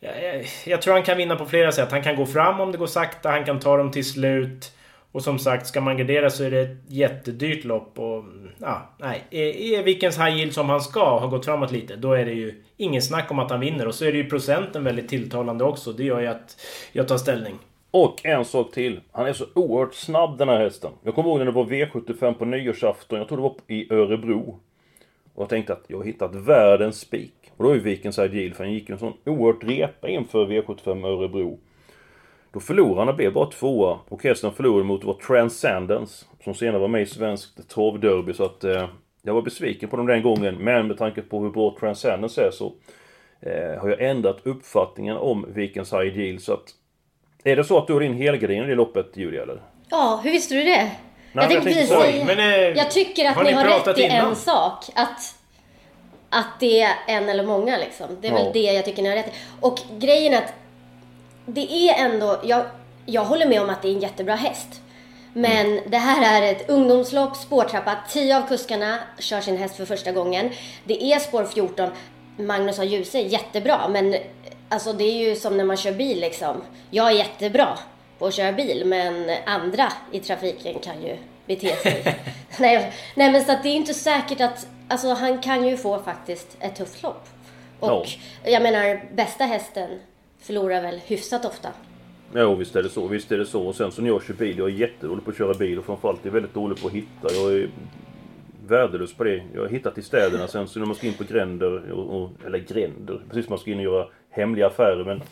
Jag, 0.00 0.44
jag, 0.66 0.82
tror 0.82 0.94
han 0.94 1.02
kan 1.02 1.16
vinna 1.16 1.36
på 1.36 1.46
flera 1.46 1.72
sätt. 1.72 1.90
Han 1.90 2.02
kan 2.02 2.16
gå 2.16 2.26
fram 2.26 2.60
om 2.60 2.72
det 2.72 2.78
går 2.78 2.86
sakta, 2.86 3.30
han 3.30 3.44
kan 3.44 3.60
ta 3.60 3.76
dem 3.76 3.90
till 3.90 4.04
slut. 4.04 4.72
Och 5.12 5.22
som 5.22 5.38
sagt, 5.38 5.66
ska 5.66 5.80
man 5.80 5.96
gardera 5.96 6.30
så 6.30 6.44
är 6.44 6.50
det 6.50 6.60
ett 6.60 6.78
jättedyrt 6.88 7.64
lopp 7.64 7.98
och... 7.98 8.24
Ja, 8.58 8.90
nej. 8.98 9.24
E, 9.30 9.40
e, 9.40 9.74
är, 9.74 9.82
Vickens 9.82 10.18
High 10.18 10.36
Yield 10.36 10.52
som 10.52 10.68
han 10.68 10.80
ska 10.80 11.18
ha 11.18 11.26
gått 11.26 11.44
framåt 11.44 11.72
lite, 11.72 11.96
då 11.96 12.12
är 12.12 12.24
det 12.24 12.32
ju 12.32 12.62
ingen 12.76 13.02
snack 13.02 13.30
om 13.30 13.38
att 13.38 13.50
han 13.50 13.60
vinner. 13.60 13.86
Och 13.88 13.94
så 13.94 14.04
är 14.04 14.12
det 14.12 14.18
ju 14.18 14.30
procenten 14.30 14.84
väldigt 14.84 15.08
tilltalande 15.08 15.64
också. 15.64 15.92
Det 15.92 16.04
gör 16.04 16.20
ju 16.20 16.26
att 16.26 16.60
jag 16.92 17.08
tar 17.08 17.16
ställning. 17.16 17.58
Och 17.90 18.26
en 18.26 18.44
sak 18.44 18.72
till. 18.72 19.00
Han 19.12 19.26
är 19.26 19.32
så 19.32 19.44
oerhört 19.54 19.94
snabb 19.94 20.38
den 20.38 20.48
här 20.48 20.58
hästen. 20.58 20.90
Jag 21.02 21.14
kommer 21.14 21.28
ihåg 21.28 21.38
när 21.38 21.44
det 21.44 21.52
var 21.52 21.64
V75 21.64 22.34
på 22.34 22.44
nyårsafton. 22.44 23.18
Jag 23.18 23.28
tror 23.28 23.38
det 23.38 23.42
var 23.42 23.54
i 23.66 23.92
Örebro. 23.94 24.60
Och 25.36 25.42
jag 25.42 25.48
tänkte 25.48 25.72
att 25.72 25.84
jag 25.86 25.96
har 25.96 26.04
hittat 26.04 26.34
världens 26.34 27.00
spik. 27.00 27.52
Och 27.56 27.64
då 27.64 27.70
är 27.70 27.74
ju 27.74 27.80
Vikens 27.80 28.18
Ideal 28.18 28.54
för 28.54 28.64
han 28.64 28.72
gick 28.72 28.88
ju 28.88 28.92
en 28.92 28.98
sån 28.98 29.16
oerhört 29.24 29.64
repa 29.64 30.08
inför 30.08 30.46
V75 30.46 31.06
Örebro. 31.06 31.58
Då 32.52 32.60
förlorade 32.60 33.00
han 33.00 33.08
och 33.08 33.16
blev 33.16 33.32
bara 33.32 33.50
tvåa. 33.50 33.98
Och 34.08 34.22
hästen 34.22 34.52
förlorade 34.52 34.84
mot 34.84 35.04
var 35.04 35.14
Transcendence. 35.14 36.26
Som 36.44 36.54
senare 36.54 36.78
var 36.78 36.88
med 36.88 37.02
i 37.02 37.06
svenskt 37.06 37.68
travderby. 37.68 38.32
Så 38.32 38.44
att 38.44 38.64
eh, 38.64 38.88
jag 39.22 39.34
var 39.34 39.42
besviken 39.42 39.88
på 39.88 39.96
dem 39.96 40.06
den 40.06 40.22
gången. 40.22 40.54
Men 40.54 40.86
med 40.86 40.98
tanke 40.98 41.22
på 41.22 41.42
hur 41.42 41.50
bra 41.50 41.76
Transcendence 41.80 42.42
är 42.42 42.50
så 42.50 42.72
eh, 43.40 43.80
har 43.80 43.88
jag 43.88 44.00
ändrat 44.00 44.40
uppfattningen 44.42 45.16
om 45.16 45.46
Vikens 45.48 45.92
Ideal. 45.92 46.40
Så 46.40 46.52
att 46.52 46.74
är 47.44 47.56
det 47.56 47.64
så 47.64 47.78
att 47.78 47.86
du 47.86 47.92
har 47.92 48.00
din 48.00 48.14
helgardin 48.14 48.64
i 48.64 48.66
det 48.66 48.74
loppet, 48.74 49.16
Julia, 49.16 49.42
eller? 49.42 49.60
Ja, 49.90 50.20
hur 50.24 50.30
visste 50.30 50.54
du 50.54 50.64
det? 50.64 50.90
Jag 51.42 51.50
tänkte 51.50 51.70
precis 51.70 51.88
säga... 51.88 52.24
Men, 52.24 52.38
eh, 52.38 52.46
jag 52.56 52.90
tycker 52.90 53.24
att 53.30 53.36
har 53.36 53.44
ni 53.44 53.52
har 53.52 53.64
rätt 53.64 53.98
i 53.98 54.02
innan? 54.02 54.28
en 54.28 54.36
sak. 54.36 54.84
Att, 54.94 55.34
att 56.30 56.60
det 56.60 56.80
är 56.82 56.92
en 57.06 57.28
eller 57.28 57.44
många 57.46 57.76
liksom. 57.76 58.06
Det 58.20 58.28
är 58.28 58.32
Ja. 58.32 58.42
väl 58.42 58.52
det 58.52 58.58
jag 58.72 58.84
tycker 58.84 59.02
ni 59.02 59.08
har 59.08 59.16
rätt 59.16 59.26
i. 59.28 59.32
Och 59.60 59.78
grejen 59.98 60.32
är 60.34 60.38
att 60.38 60.52
det 61.46 61.72
är 61.72 62.04
ändå... 62.04 62.40
Jag, 62.44 62.64
jag 63.06 63.24
håller 63.24 63.46
med 63.46 63.62
om 63.62 63.70
att 63.70 63.82
det 63.82 63.88
är 63.88 63.92
en 63.92 64.00
jättebra 64.00 64.34
häst. 64.34 64.68
Men 65.32 65.66
Mm. 65.66 65.80
det 65.86 65.96
här 65.98 66.42
är 66.42 66.52
ett 66.52 66.70
ungdomslopp, 66.70 67.36
spårtrappa. 67.36 67.96
10 68.10 68.36
av 68.36 68.48
kuskarna 68.48 68.98
kör 69.18 69.40
sin 69.40 69.56
häst 69.56 69.76
för 69.76 69.84
första 69.84 70.12
gången. 70.12 70.50
Det 70.84 71.04
är 71.12 71.18
spår 71.18 71.44
14. 71.44 71.90
Magnus 72.36 72.76
har 72.78 72.84
ljuse, 72.84 73.18
jättebra. 73.20 73.88
Men 73.88 74.16
alltså 74.68 74.92
det 74.92 75.04
är 75.04 75.28
ju 75.28 75.36
som 75.36 75.56
när 75.56 75.64
man 75.64 75.76
kör 75.76 75.92
bil 75.92 76.20
liksom. 76.20 76.62
Jag 76.90 77.06
är 77.06 77.10
jättebra 77.10 77.78
på 78.18 78.26
att 78.26 78.34
köra 78.34 78.52
bil, 78.52 78.82
men 78.86 79.30
andra 79.46 79.92
i 80.12 80.20
trafiken 80.20 80.78
kan 80.78 81.02
ju 81.02 81.16
bete 81.46 81.76
sig. 81.76 82.02
nej, 82.60 82.92
nej, 83.14 83.32
men 83.32 83.44
så 83.44 83.52
att 83.52 83.62
det 83.62 83.68
är 83.68 83.74
inte 83.74 83.94
säkert 83.94 84.40
att... 84.40 84.68
Alltså 84.88 85.08
han 85.08 85.40
kan 85.40 85.68
ju 85.68 85.76
få 85.76 85.98
faktiskt 85.98 86.56
ett 86.60 86.76
tufft 86.76 87.02
lopp. 87.02 87.28
Och 87.80 88.06
jag 88.44 88.62
menar, 88.62 89.00
bästa 89.14 89.44
hästen 89.44 89.90
förlorar 90.40 90.82
väl 90.82 91.00
hyfsat 91.06 91.44
ofta. 91.44 91.68
Ja, 92.32 92.54
visst 92.54 92.76
är 92.76 92.82
det 92.82 92.88
så. 92.88 93.06
Visst 93.06 93.32
är 93.32 93.38
det 93.38 93.46
så. 93.46 93.66
Och 93.66 93.74
sen 93.74 93.92
så 93.92 94.02
när 94.02 94.08
jag 94.08 94.24
kör 94.24 94.34
bil, 94.34 94.58
jag 94.58 94.68
är 94.68 94.72
jättedålig 94.72 95.24
på 95.24 95.30
att 95.30 95.36
köra 95.36 95.54
bil 95.54 95.78
och 95.78 95.84
framförallt 95.84 96.22
är 96.22 96.26
jag 96.26 96.32
väldigt 96.32 96.54
dålig 96.54 96.80
på 96.80 96.86
att 96.86 96.92
hitta. 96.92 97.34
Jag 97.34 97.52
är 97.52 97.68
värdelös 98.66 99.14
på 99.14 99.24
det. 99.24 99.42
Jag 99.54 99.60
har 99.60 99.68
hittat 99.68 99.98
i 99.98 100.02
städerna 100.02 100.48
sen 100.48 100.68
så 100.68 100.78
när 100.78 100.86
man 100.86 100.96
ska 100.96 101.06
in 101.06 101.14
på 101.14 101.24
gränder, 101.24 101.92
och, 101.92 102.22
och, 102.22 102.30
eller 102.46 102.58
gränder, 102.58 103.22
precis 103.28 103.44
som 103.44 103.52
man 103.52 103.58
ska 103.58 103.70
in 103.70 103.78
och 103.78 103.84
göra 103.84 104.06
hemliga 104.30 104.66
affärer. 104.66 105.04
Men 105.04 105.22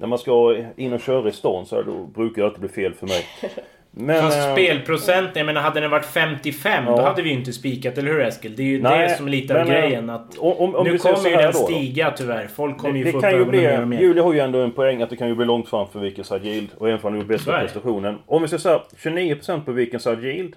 när 0.00 0.06
man 0.06 0.18
ska 0.18 0.56
in 0.76 0.92
och 0.92 1.00
köra 1.00 1.28
i 1.28 1.32
stan 1.32 1.66
så 1.66 1.76
här, 1.76 1.82
då 1.82 1.92
brukar 2.06 2.42
det 2.42 2.48
alltid 2.48 2.60
bli 2.60 2.68
fel 2.68 2.94
för 2.94 3.06
mig. 3.06 3.24
Men, 3.92 4.22
Fast 4.22 4.38
eh, 4.48 4.52
spelprocenten, 4.52 5.32
jag 5.34 5.46
menar 5.46 5.60
hade 5.60 5.80
den 5.80 5.90
varit 5.90 6.06
55 6.06 6.84
då 6.84 6.90
Ja. 6.92 7.02
hade 7.02 7.22
vi 7.22 7.28
ju 7.30 7.34
inte 7.34 7.52
spikat, 7.52 7.98
eller 7.98 8.12
hur 8.12 8.20
Eskil? 8.20 8.56
Det 8.56 8.62
är 8.62 8.66
ju 8.66 8.82
Nej, 8.82 9.08
det 9.08 9.14
som 9.16 9.26
är 9.26 9.30
lite 9.30 9.60
av 9.60 9.66
men, 9.66 9.76
eh, 9.76 9.82
grejen. 9.82 10.10
Att 10.10 10.38
om- 10.38 10.74
om- 10.74 10.84
nu 10.84 10.98
kommer 10.98 11.30
ju 11.30 11.36
den 11.36 11.52
då 11.52 11.58
då. 11.58 11.66
stiga 11.66 12.10
tyvärr. 12.10 12.46
Folk 12.46 12.78
kommer 12.78 12.92
Det, 12.92 12.98
ju 12.98 13.04
det 13.04 13.10
få 13.12 13.18
upp 13.18 13.22
kan 13.24 13.32
ju 13.38 13.44
bli... 13.44 13.58
mer 13.60 13.82
och 13.82 13.88
mer. 13.88 14.00
Julia 14.00 14.22
har 14.22 14.32
ju 14.32 14.38
ändå 14.40 14.58
en 14.58 14.70
poäng 14.72 15.02
att 15.02 15.10
det 15.10 15.16
kan 15.16 15.28
ju 15.28 15.34
bli 15.34 15.46
långt 15.46 15.68
fram 15.68 15.88
för 15.88 16.00
Vikens 16.00 16.32
Yield. 16.42 16.68
Och 16.78 16.88
även 16.88 17.06
om 17.06 17.14
han 17.18 17.26
bästa 17.26 17.58
prestationen. 17.60 18.18
Om 18.26 18.42
vi 18.42 18.48
säger 18.48 18.58
såhär, 18.60 18.80
29% 18.96 19.64
på 19.64 19.72
Vikens 19.72 20.06
Yield. 20.06 20.54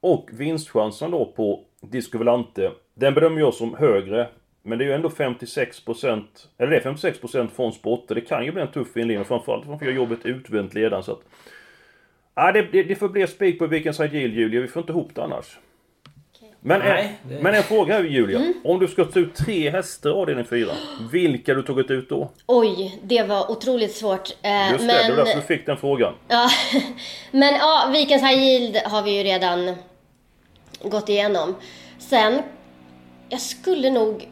Och 0.00 0.28
vinstchansen 0.32 1.10
då 1.10 1.32
på 1.36 1.60
Disco 1.82 2.18
Volante. 2.18 2.70
Den 2.94 3.14
bedömer 3.14 3.40
jag 3.40 3.54
som 3.54 3.74
högre. 3.74 4.26
Men 4.62 4.78
det 4.78 4.84
är 4.84 4.86
ju 4.86 4.92
ändå 4.92 5.08
56% 5.08 6.22
Eller 6.58 6.70
det 6.70 6.76
är 6.76 6.80
56% 6.80 7.48
från 7.56 7.72
sporter. 7.72 8.14
Det 8.14 8.20
kan 8.20 8.44
ju 8.44 8.52
bli 8.52 8.62
en 8.62 8.68
tuff 8.72 8.96
inledning. 8.96 9.24
Framförallt 9.24 9.64
om 9.64 9.70
man 9.70 9.78
får 9.78 9.86
göra 9.88 9.96
jobbet 9.96 10.18
utvänt 10.24 10.74
ledaren. 10.74 11.02
Så 11.02 11.12
att, 11.12 11.20
ja, 12.34 12.52
det, 12.52 12.62
det, 12.72 12.82
det 12.82 12.94
får 12.94 13.08
bli 13.08 13.26
spik 13.26 13.58
på 13.58 13.66
vilken 13.66 13.94
side 13.94 14.14
yield 14.14 14.34
Julia. 14.34 14.60
Vi 14.60 14.68
får 14.68 14.80
inte 14.80 14.92
ihop 14.92 15.10
det 15.14 15.22
annars. 15.22 15.58
Men, 16.64 16.80
Nej, 16.80 17.18
en, 17.24 17.30
det- 17.36 17.42
men 17.42 17.54
en 17.54 17.62
fråga 17.62 17.94
här 17.94 18.04
Julia. 18.04 18.38
Mm. 18.38 18.54
Om 18.64 18.78
du 18.78 18.88
ska 18.88 19.04
ta 19.04 19.20
ut 19.20 19.34
tre 19.34 19.70
hästar 19.70 20.10
av 20.10 20.18
avdelning 20.18 20.44
4. 20.44 20.68
Vilka 21.12 21.54
du 21.54 21.62
tagit 21.62 21.90
ut 21.90 22.08
då? 22.08 22.30
Oj, 22.46 23.00
det 23.02 23.22
var 23.22 23.50
otroligt 23.50 23.92
svårt. 23.94 24.28
Eh, 24.42 24.70
Just 24.72 24.78
det, 24.80 24.86
men, 24.86 25.10
det 25.10 25.16
var 25.16 25.24
därför 25.24 25.40
du 25.40 25.46
fick 25.46 25.66
den 25.66 25.76
frågan. 25.76 26.14
ja, 26.28 26.48
men 27.30 27.54
ja, 27.54 27.90
Vikens 27.92 28.22
High 28.22 28.38
Yield 28.42 28.76
har 28.76 29.02
vi 29.02 29.16
ju 29.18 29.22
redan 29.22 29.74
gått 30.82 31.08
igenom. 31.08 31.54
Sen, 31.98 32.42
jag 33.28 33.40
skulle 33.40 33.90
nog 33.90 34.28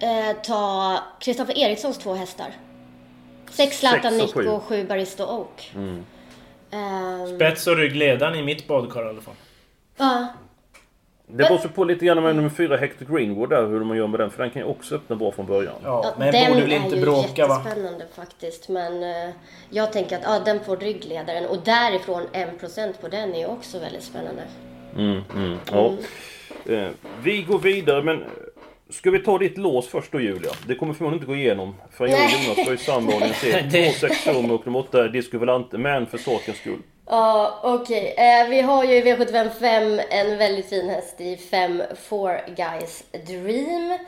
eh, 0.00 0.36
ta 0.42 0.98
Kristoffer 1.20 1.58
Erikssons 1.58 1.98
två 1.98 2.14
hästar. 2.14 2.50
Sex 3.50 3.78
Zlatan 3.78 4.12
Sex 4.12 4.32
och 4.34 4.44
Nick 4.44 4.50
sju. 4.52 4.58
sju 4.68 4.84
Barista 4.84 5.26
Oak. 5.26 5.72
Ehm, 6.70 7.36
Spets 7.36 7.66
och 7.66 7.76
ryggledaren 7.76 8.34
i 8.34 8.42
mitt 8.42 8.66
badkar 8.66 9.06
i 9.06 9.08
alla 9.08 9.20
fall. 9.20 9.34
ja, 9.96 10.26
Det 11.26 11.36
beror 11.36 11.58
så 11.58 11.68
på 11.68 11.84
lite 11.84 12.04
grann 12.04 12.22
med 12.22 12.36
nummer 12.36 12.48
4 12.48 12.76
Hector 12.76 13.06
Greenwood 13.06 13.50
där, 13.50 13.66
hur 13.66 13.84
man 13.84 13.96
gör 13.96 14.06
med 14.06 14.20
den. 14.20 14.30
För 14.30 14.42
den 14.42 14.50
kan 14.50 14.62
ju 14.62 14.68
också 14.68 14.94
öppna 14.94 15.16
bra 15.16 15.32
från 15.32 15.46
början. 15.46 15.74
Ja, 15.84 16.14
men 16.18 16.32
den 16.32 16.48
borde 16.52 16.62
väl 16.62 16.72
är 16.72 16.76
inte 16.76 16.96
ju 16.96 17.02
bråka 17.02 17.46
va? 17.46 17.62
jättespännande 17.64 18.06
faktiskt. 18.14 18.68
Men 18.68 19.02
eh, 19.02 19.30
jag 19.70 19.92
tänker 19.92 20.16
att 20.16 20.22
ja, 20.24 20.38
den 20.44 20.64
får 20.64 20.76
ryggledaren 20.76 21.46
och 21.46 21.58
därifrån 21.64 22.22
1% 22.32 22.92
på 23.00 23.08
den 23.08 23.34
är 23.34 23.38
ju 23.38 23.46
också 23.46 23.78
väldigt 23.78 24.02
spännande. 24.04 24.42
Mm, 24.96 25.22
mm, 25.34 25.58
ja. 25.72 25.92
Eh, 26.72 26.88
vi 27.22 27.42
går 27.42 27.58
vidare 27.58 28.02
men 28.02 28.24
Ska 28.90 29.10
vi 29.10 29.18
ta 29.18 29.38
ditt 29.38 29.58
lås 29.58 29.88
först 29.88 30.12
då 30.12 30.20
Julia? 30.20 30.50
Det 30.66 30.74
kommer 30.74 30.94
förmodligen 30.94 31.22
inte 31.22 31.26
gå 31.32 31.36
igenom. 31.36 31.74
För 31.92 32.06
jag 32.06 32.24
och. 32.24 32.30
Jonas 32.30 32.66
har 32.66 32.72
ju 32.72 32.78
samma 32.78 33.14
orientering. 33.16 33.68
Det- 33.70 33.92
2 33.92 34.08
6 34.08 34.26
rum 34.26 34.50
och 34.50 34.76
8 34.76 35.08
Disco 35.08 35.38
Volante. 35.38 35.78
Men 35.78 36.06
för 36.06 36.18
sakens 36.18 36.56
skull. 36.58 36.82
Ja, 37.06 37.60
okej. 37.62 38.14
Eh, 38.18 38.48
vi 38.48 38.60
har 38.60 38.84
ju 38.84 38.94
i 38.94 39.02
V75 39.02 39.48
5 39.60 40.00
en 40.10 40.38
väldigt 40.38 40.68
fin 40.68 40.88
häst 40.88 41.20
i 41.20 41.36
5 41.36 41.82
Four 42.02 42.40
Guys 42.56 43.04
Dream. 43.26 43.98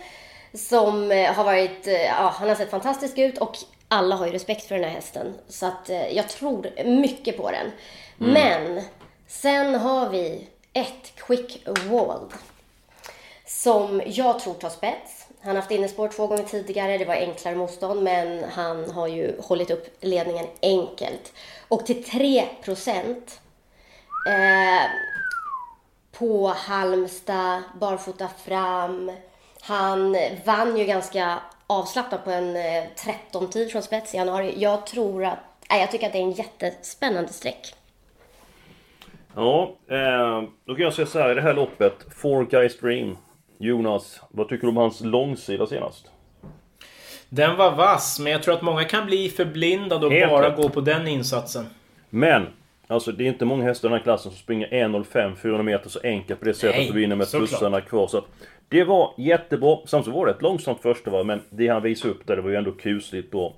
Som 0.54 1.12
eh, 1.12 1.32
har 1.32 1.44
varit, 1.44 1.86
eh, 1.86 1.92
ja, 2.02 2.34
han 2.38 2.48
har 2.48 2.56
sett 2.56 2.70
fantastisk 2.70 3.18
ut 3.18 3.38
och 3.38 3.56
alla 3.88 4.16
har 4.16 4.26
ju 4.26 4.32
respekt 4.32 4.64
för 4.64 4.74
den 4.74 4.84
här 4.84 4.90
hästen. 4.90 5.34
Så 5.48 5.66
att 5.66 5.90
eh, 5.90 6.08
jag 6.16 6.28
tror 6.28 6.66
mycket 6.84 7.36
på 7.36 7.50
den. 7.50 7.70
Men 8.18 8.82
sen 9.26 9.74
har 9.74 10.08
vi 10.10 10.48
ett 10.72 11.12
Quick 11.26 11.62
Walled. 11.90 12.28
Som 13.52 14.02
jag 14.06 14.38
tror 14.38 14.54
tar 14.54 14.68
spets. 14.68 15.26
Han 15.40 15.50
har 15.50 15.62
haft 15.62 15.70
innespår 15.70 16.08
två 16.08 16.26
gånger 16.26 16.42
tidigare, 16.42 16.98
det 16.98 17.04
var 17.04 17.14
enklare 17.14 17.56
motstånd, 17.56 18.02
men 18.02 18.44
han 18.44 18.90
har 18.90 19.06
ju 19.06 19.40
hållit 19.40 19.70
upp 19.70 19.86
ledningen 20.00 20.46
enkelt. 20.62 21.32
Och 21.68 21.86
till 21.86 22.04
3 22.04 22.44
procent 22.64 23.40
eh, 24.28 24.90
på 26.18 26.48
Halmstad, 26.48 27.62
barfota 27.80 28.28
fram. 28.28 29.12
Han 29.60 30.16
vann 30.44 30.76
ju 30.76 30.84
ganska 30.84 31.38
avslappnat 31.66 32.24
på 32.24 32.30
en 32.30 32.56
eh, 32.56 32.84
13-tid 33.32 33.72
från 33.72 33.82
spets 33.82 34.14
i 34.14 34.16
januari. 34.16 34.54
Jag 34.56 34.86
tror 34.86 35.24
att, 35.24 35.38
nej, 35.70 35.80
jag 35.80 35.90
tycker 35.90 36.06
att 36.06 36.12
det 36.12 36.18
är 36.18 36.22
en 36.22 36.32
jättespännande 36.32 37.32
streck. 37.32 37.74
Ja, 39.34 39.76
eh, 39.90 40.42
då 40.64 40.74
kan 40.74 40.84
jag 40.84 40.94
säga 40.94 41.06
så 41.06 41.18
här 41.18 41.30
i 41.30 41.34
det 41.34 41.42
här 41.42 41.54
loppet. 41.54 41.94
Four 42.16 42.44
Guys 42.44 42.78
Dream. 42.80 43.16
Jonas, 43.58 44.20
vad 44.30 44.48
tycker 44.48 44.62
du 44.62 44.68
om 44.68 44.76
hans 44.76 45.00
långsida 45.00 45.66
senast? 45.66 46.10
Den 47.28 47.56
var 47.56 47.70
vass, 47.76 48.20
men 48.20 48.32
jag 48.32 48.42
tror 48.42 48.54
att 48.54 48.62
många 48.62 48.84
kan 48.84 49.06
bli 49.06 49.28
förblindade 49.28 50.06
och 50.06 50.12
Helt 50.12 50.30
bara 50.30 50.48
rätt. 50.50 50.56
gå 50.56 50.68
på 50.68 50.80
den 50.80 51.08
insatsen. 51.08 51.64
Men! 52.10 52.46
Alltså 52.86 53.12
det 53.12 53.24
är 53.24 53.28
inte 53.28 53.44
många 53.44 53.64
hästar 53.64 53.88
i 53.88 53.90
den 53.90 53.98
här 53.98 54.04
klassen 54.04 54.32
som 54.32 54.38
springer 54.38 54.68
1.05 54.68 55.34
400 55.36 55.62
meter 55.62 55.88
så 55.90 56.00
enkelt 56.04 56.40
på 56.40 56.46
det 56.46 56.54
sättet 56.54 56.76
Nej, 56.76 56.90
och 56.90 56.96
vinner 56.96 57.16
med 57.16 57.28
såklart. 57.28 57.50
tussarna 57.50 57.80
kvar. 57.80 58.06
Så 58.06 58.18
att 58.18 58.24
det 58.68 58.84
var 58.84 59.14
jättebra. 59.18 59.78
Samtidigt 59.86 60.16
var 60.16 60.26
det 60.26 60.32
ett 60.32 60.42
långsamt 60.42 60.80
första 60.82 61.10
var 61.10 61.24
men 61.24 61.40
det 61.50 61.68
han 61.68 61.82
visade 61.82 62.14
upp 62.14 62.26
där 62.26 62.36
det 62.36 62.42
var 62.42 62.50
ju 62.50 62.56
ändå 62.56 62.72
kusligt 62.72 63.30
bra. 63.30 63.54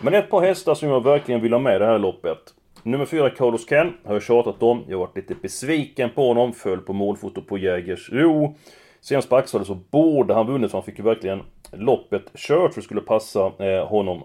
Men 0.00 0.14
ett 0.14 0.30
par 0.30 0.40
hästar 0.40 0.74
som 0.74 0.88
jag 0.88 1.04
verkligen 1.04 1.40
vill 1.40 1.52
ha 1.52 1.60
med 1.60 1.76
i 1.76 1.78
det 1.78 1.86
här 1.86 1.98
loppet. 1.98 2.38
Nummer 2.82 3.04
4 3.06 3.30
Carlos 3.30 3.66
Ken 3.68 3.92
har 4.04 4.12
jag 4.14 4.22
tjatat 4.22 4.62
om. 4.62 4.84
Jag 4.88 4.98
har 4.98 5.06
varit 5.06 5.16
lite 5.16 5.34
besviken 5.34 6.10
på 6.10 6.28
honom. 6.28 6.52
Föll 6.52 6.78
på 6.78 6.92
målfoto 6.92 7.42
på 7.42 7.58
Jägersro. 7.58 8.54
Senast 9.02 9.28
på 9.28 9.36
Axevall 9.36 9.66
så 9.66 9.74
borde 9.74 10.34
han 10.34 10.46
vunnit 10.46 10.70
för 10.70 10.78
han 10.78 10.84
fick 10.84 10.98
ju 10.98 11.04
verkligen 11.04 11.42
loppet 11.72 12.22
kört 12.34 12.74
för 12.74 12.80
det 12.80 12.84
skulle 12.84 13.00
passa 13.00 13.52
eh, 13.58 13.86
honom. 13.86 14.22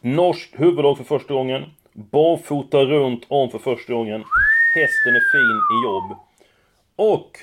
Norskt 0.00 0.60
huvudlag 0.60 0.96
för 0.96 1.04
första 1.04 1.34
gången. 1.34 1.64
Barfota 1.92 2.84
runt 2.84 3.26
om 3.28 3.50
för 3.50 3.58
första 3.58 3.92
gången. 3.92 4.24
Hästen 4.74 5.14
är 5.14 5.32
fin 5.32 5.60
i 5.74 5.84
jobb. 5.84 6.18
Och 6.96 7.38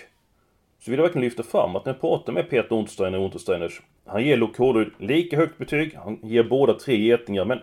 så 0.80 0.92
vill 0.92 0.98
jag 0.98 1.04
verkligen 1.04 1.26
lyfta 1.26 1.44
fram 1.44 1.76
att 1.76 1.86
när 1.86 1.94
jag 1.94 2.02
pratar 2.02 2.34
med 2.34 2.50
Peter 2.50 2.76
Untersteiner 2.76 3.18
och 3.18 3.26
Untersteiners 3.26 3.82
Han 4.06 4.24
ger 4.24 4.38
Lokolryd 4.38 4.92
lika 4.98 5.38
högt 5.38 5.58
betyg. 5.58 5.96
Han 6.04 6.20
ger 6.24 6.44
båda 6.44 6.74
tre 6.74 6.96
getingar 6.96 7.46
men 7.46 7.60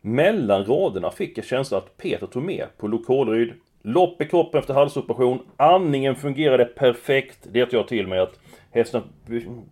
mellan 0.00 0.64
raderna 0.64 1.10
fick 1.10 1.38
jag 1.38 1.44
känslan 1.44 1.78
att 1.78 1.96
Peter 1.96 2.26
tog 2.26 2.42
med 2.42 2.66
på 2.78 2.88
Lokolryd. 2.88 3.52
Lopp 3.88 4.22
i 4.22 4.24
kroppen 4.24 4.60
efter 4.60 4.74
halsoperation. 4.74 5.38
Andningen 5.56 6.14
fungerade 6.14 6.64
perfekt. 6.64 7.38
Det 7.52 7.72
jag 7.72 7.88
till 7.88 8.06
mig 8.06 8.18
att 8.18 8.38
hästen 8.70 9.02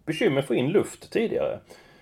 bekymmer 0.07 0.43
få 0.43 0.55
in 0.55 0.69
luft 0.69 1.13
tidigare. 1.13 1.59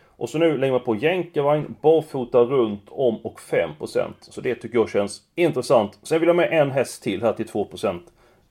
Och 0.07 0.28
så 0.28 0.38
nu 0.38 0.59
lägger 0.59 0.73
man 0.73 0.85
på 0.85 0.97
jänkarvagn, 0.97 1.75
barfota 1.81 2.38
runt 2.38 2.85
om 2.88 3.16
och 3.16 3.40
5%. 3.40 4.12
Så 4.21 4.40
det 4.40 4.54
tycker 4.54 4.78
jag 4.78 4.90
känns 4.90 5.21
intressant. 5.35 5.99
Sen 6.02 6.21
vill 6.21 6.26
jag 6.26 6.37
med 6.37 6.52
en 6.52 6.71
häst 6.71 7.02
till 7.02 7.23
här 7.23 7.33
till 7.33 7.47
2%. 7.47 8.00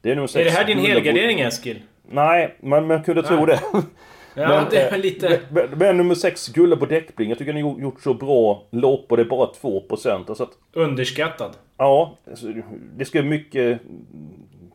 Det 0.01 0.11
är 0.11 0.15
nummer 0.15 0.37
Är 0.37 0.45
det 0.45 0.51
här 0.51 0.65
din 0.65 0.79
helgardering 0.79 1.39
Eskil? 1.39 1.81
Nej, 2.09 2.55
man, 2.59 2.87
man 2.87 3.03
kunde 3.03 3.23
tro 3.23 3.45
Nej. 3.45 3.45
det. 3.45 3.61
Ja, 4.35 4.47
Men, 4.47 4.65
det 4.69 4.87
eh, 4.87 4.93
är 4.93 4.97
lite... 4.97 5.39
Men, 5.51 5.69
men 5.77 5.97
nummer 5.97 6.15
6, 6.15 6.47
Gulla 6.47 6.75
på 6.75 6.85
däckbling. 6.85 7.29
Jag 7.29 7.37
tycker 7.37 7.53
ni 7.53 7.61
har 7.61 7.79
gjort 7.79 8.01
så 8.01 8.13
bra 8.13 8.63
lopp 8.71 9.05
och 9.11 9.17
det 9.17 9.23
är 9.23 9.27
bara 9.27 9.47
2%. 9.61 10.23
Alltså 10.27 10.43
att, 10.43 10.57
Underskattad. 10.73 11.51
ja, 11.77 12.17
alltså, 12.29 12.47
det 12.97 13.05
ska 13.05 13.21
mycket 13.23 13.79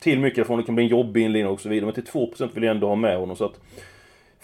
till 0.00 0.18
mycket 0.20 0.36
därifrån. 0.36 0.58
Det 0.58 0.62
kan 0.64 0.74
bli 0.74 0.84
en 0.84 0.90
jobbig 0.90 1.22
inledning 1.22 1.52
och 1.52 1.60
så 1.60 1.68
vidare. 1.68 1.84
Men 1.86 1.94
till 1.94 2.12
2% 2.12 2.48
vill 2.54 2.64
jag 2.64 2.70
ändå 2.74 2.88
ha 2.88 2.94
med 2.94 3.18
honom. 3.18 3.36
Så 3.36 3.44
att 3.44 3.60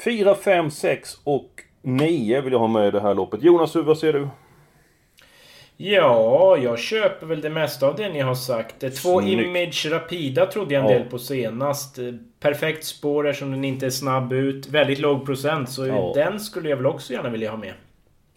4, 0.04 0.34
5, 0.34 0.70
6 0.70 1.10
och 1.24 1.50
9 1.82 2.40
vill 2.40 2.52
jag 2.52 2.60
ha 2.60 2.68
med 2.68 2.88
i 2.88 2.90
det 2.90 3.00
här 3.00 3.14
loppet. 3.14 3.42
Jonas, 3.42 3.76
hur- 3.76 3.82
vad 3.82 3.98
ser 3.98 4.12
du? 4.12 4.28
Ja, 5.84 6.56
jag 6.56 6.78
köper 6.78 7.26
väl 7.26 7.40
det 7.40 7.50
mesta 7.50 7.86
av 7.86 7.96
det 7.96 8.08
ni 8.08 8.20
har 8.20 8.34
sagt. 8.34 8.82
Är 8.82 8.90
Två 8.90 9.20
Snyggt. 9.20 9.46
Image 9.46 9.86
Rapida 9.90 10.46
trodde 10.46 10.74
jag 10.74 10.84
en 10.84 10.90
Ja. 10.92 10.98
del 10.98 11.08
på 11.08 11.18
senast. 11.18 11.98
Eh, 11.98 12.04
Perfekt 12.40 12.84
spår 12.84 13.28
eftersom 13.28 13.50
den 13.50 13.64
inte 13.64 13.86
är 13.86 13.90
snabb 13.90 14.32
ut. 14.32 14.68
Väldigt 14.68 14.98
låg 14.98 15.26
procent, 15.26 15.70
så 15.70 15.86
Ja. 15.86 16.12
den 16.14 16.40
skulle 16.40 16.68
jag 16.68 16.76
väl 16.76 16.86
också 16.86 17.12
gärna 17.12 17.28
vilja 17.30 17.50
ha 17.50 17.56
med. 17.58 17.72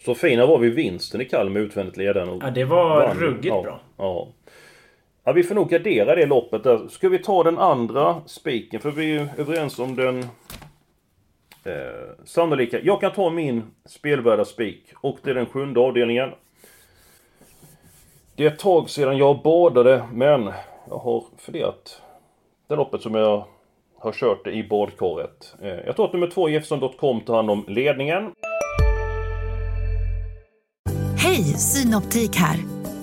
Så 0.04 0.14
fina 0.14 0.46
var 0.46 0.58
vi 0.58 0.70
vinsten 0.70 1.20
i 1.20 1.24
Kalmar 1.24 1.60
utvändigt 1.60 1.96
ledaren. 1.96 2.28
och 2.28 2.42
Ja, 2.44 2.50
det 2.50 2.64
var 2.64 3.06
vann. 3.06 3.18
ruggigt 3.18 3.46
ja, 3.46 3.62
bra. 3.62 3.80
Ja. 3.96 4.28
ja, 5.24 5.32
vi 5.32 5.42
får 5.42 5.54
nog 5.54 5.68
gardera 5.70 6.14
det 6.16 6.26
loppet 6.26 6.64
där. 6.64 6.88
Ska 6.88 7.08
vi 7.08 7.18
ta 7.18 7.42
den 7.42 7.58
andra 7.58 8.16
spiken? 8.26 8.80
För 8.80 8.90
vi 8.90 9.04
är 9.04 9.20
ju 9.20 9.28
överens 9.38 9.78
om 9.78 9.96
den 9.96 10.18
eh, 11.64 12.24
sannolika. 12.24 12.80
Jag 12.82 13.00
kan 13.00 13.12
ta 13.12 13.30
min 13.30 13.62
spelvärda 13.84 14.44
spik. 14.44 14.84
Och 15.00 15.18
det 15.22 15.30
är 15.30 15.34
den 15.34 15.46
sjunde 15.46 15.80
avdelningen. 15.80 16.30
Det 18.36 18.44
är 18.44 18.50
ett 18.50 18.58
tag 18.58 18.90
sedan 18.90 19.18
jag 19.18 19.42
badade, 19.42 20.04
men 20.12 20.50
jag 20.88 20.98
har 20.98 21.24
funderat 21.38 22.02
det 22.68 22.76
loppet 22.76 23.02
som 23.02 23.14
jag 23.14 23.44
har 23.98 24.12
kört 24.12 24.44
det 24.44 24.52
i 24.52 24.68
badkaret. 24.68 25.54
Eh, 25.62 25.68
jag 25.68 25.96
tror 25.96 26.06
att 26.06 26.12
nummer 26.12 26.30
två, 26.30 26.48
Jefferson.com, 26.48 27.20
tar 27.20 27.36
hand 27.36 27.50
om 27.50 27.64
ledningen. 27.68 28.32
Hej, 31.18 31.44
Synoptik 31.44 32.36
här. 32.36 32.56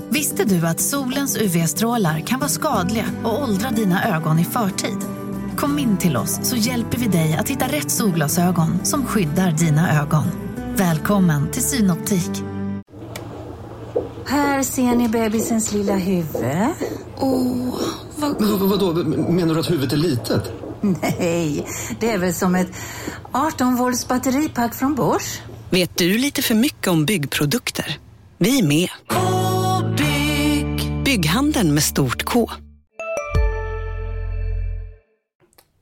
Visste 0.10 0.44
du 0.46 0.68
att 0.68 0.80
solens 0.80 1.42
UV-strålar 1.42 2.20
kan 2.20 2.40
vara 2.40 2.50
skadliga 2.50 3.06
och 3.25 3.44
åldra 3.44 3.70
dina 3.70 4.16
ögon 4.16 4.40
i 4.40 4.44
förtid? 4.44 4.98
Kom 5.58 5.80
in 5.80 5.98
till 5.98 6.18
oss 6.18 6.50
så 6.50 6.56
hjälper 6.56 6.98
vi 6.98 7.08
dig 7.08 7.38
att 7.40 7.50
hitta 7.50 7.66
rätt 7.66 7.92
solglasögon 7.92 8.86
som 8.86 9.06
skyddar 9.06 9.52
dina 9.52 10.02
ögon. 10.02 10.24
Välkommen 10.78 11.52
till 11.52 11.63
Synoptik. 11.63 12.52
Här 14.25 14.63
ser 14.63 14.96
ni 14.96 15.10
bebisens 15.10 15.74
lilla 15.74 15.96
huvud. 15.96 16.46
Åh, 17.20 17.80
vad... 18.15 18.42
Men 18.42 18.60
vad, 18.60 18.70
vadå, 18.70 18.94
menar 19.32 19.53
du 19.53 19.60
att 19.60 19.72
huvudet 19.72 19.94
är 19.94 19.98
litet? 19.98 20.51
Nej, 20.82 21.68
det 22.00 22.10
är 22.10 22.18
väl 22.18 22.34
som 22.34 22.56
ett 22.56 22.72
18 23.32 23.75
volts 23.75 24.08
batteripack 24.08 24.75
från 24.75 24.96
Bors. 24.96 25.42
Vet 25.70 25.98
du 25.98 26.18
lite 26.18 26.42
för 26.42 26.56
mycket 26.56 26.88
om 26.88 27.06
byggprodukter? 27.06 27.98
Vi 28.38 28.60
är 28.60 28.68
med. 28.68 28.89
Bygghandeln 31.06 31.74
med 31.74 31.84
stort 31.84 32.24
K. 32.24 32.50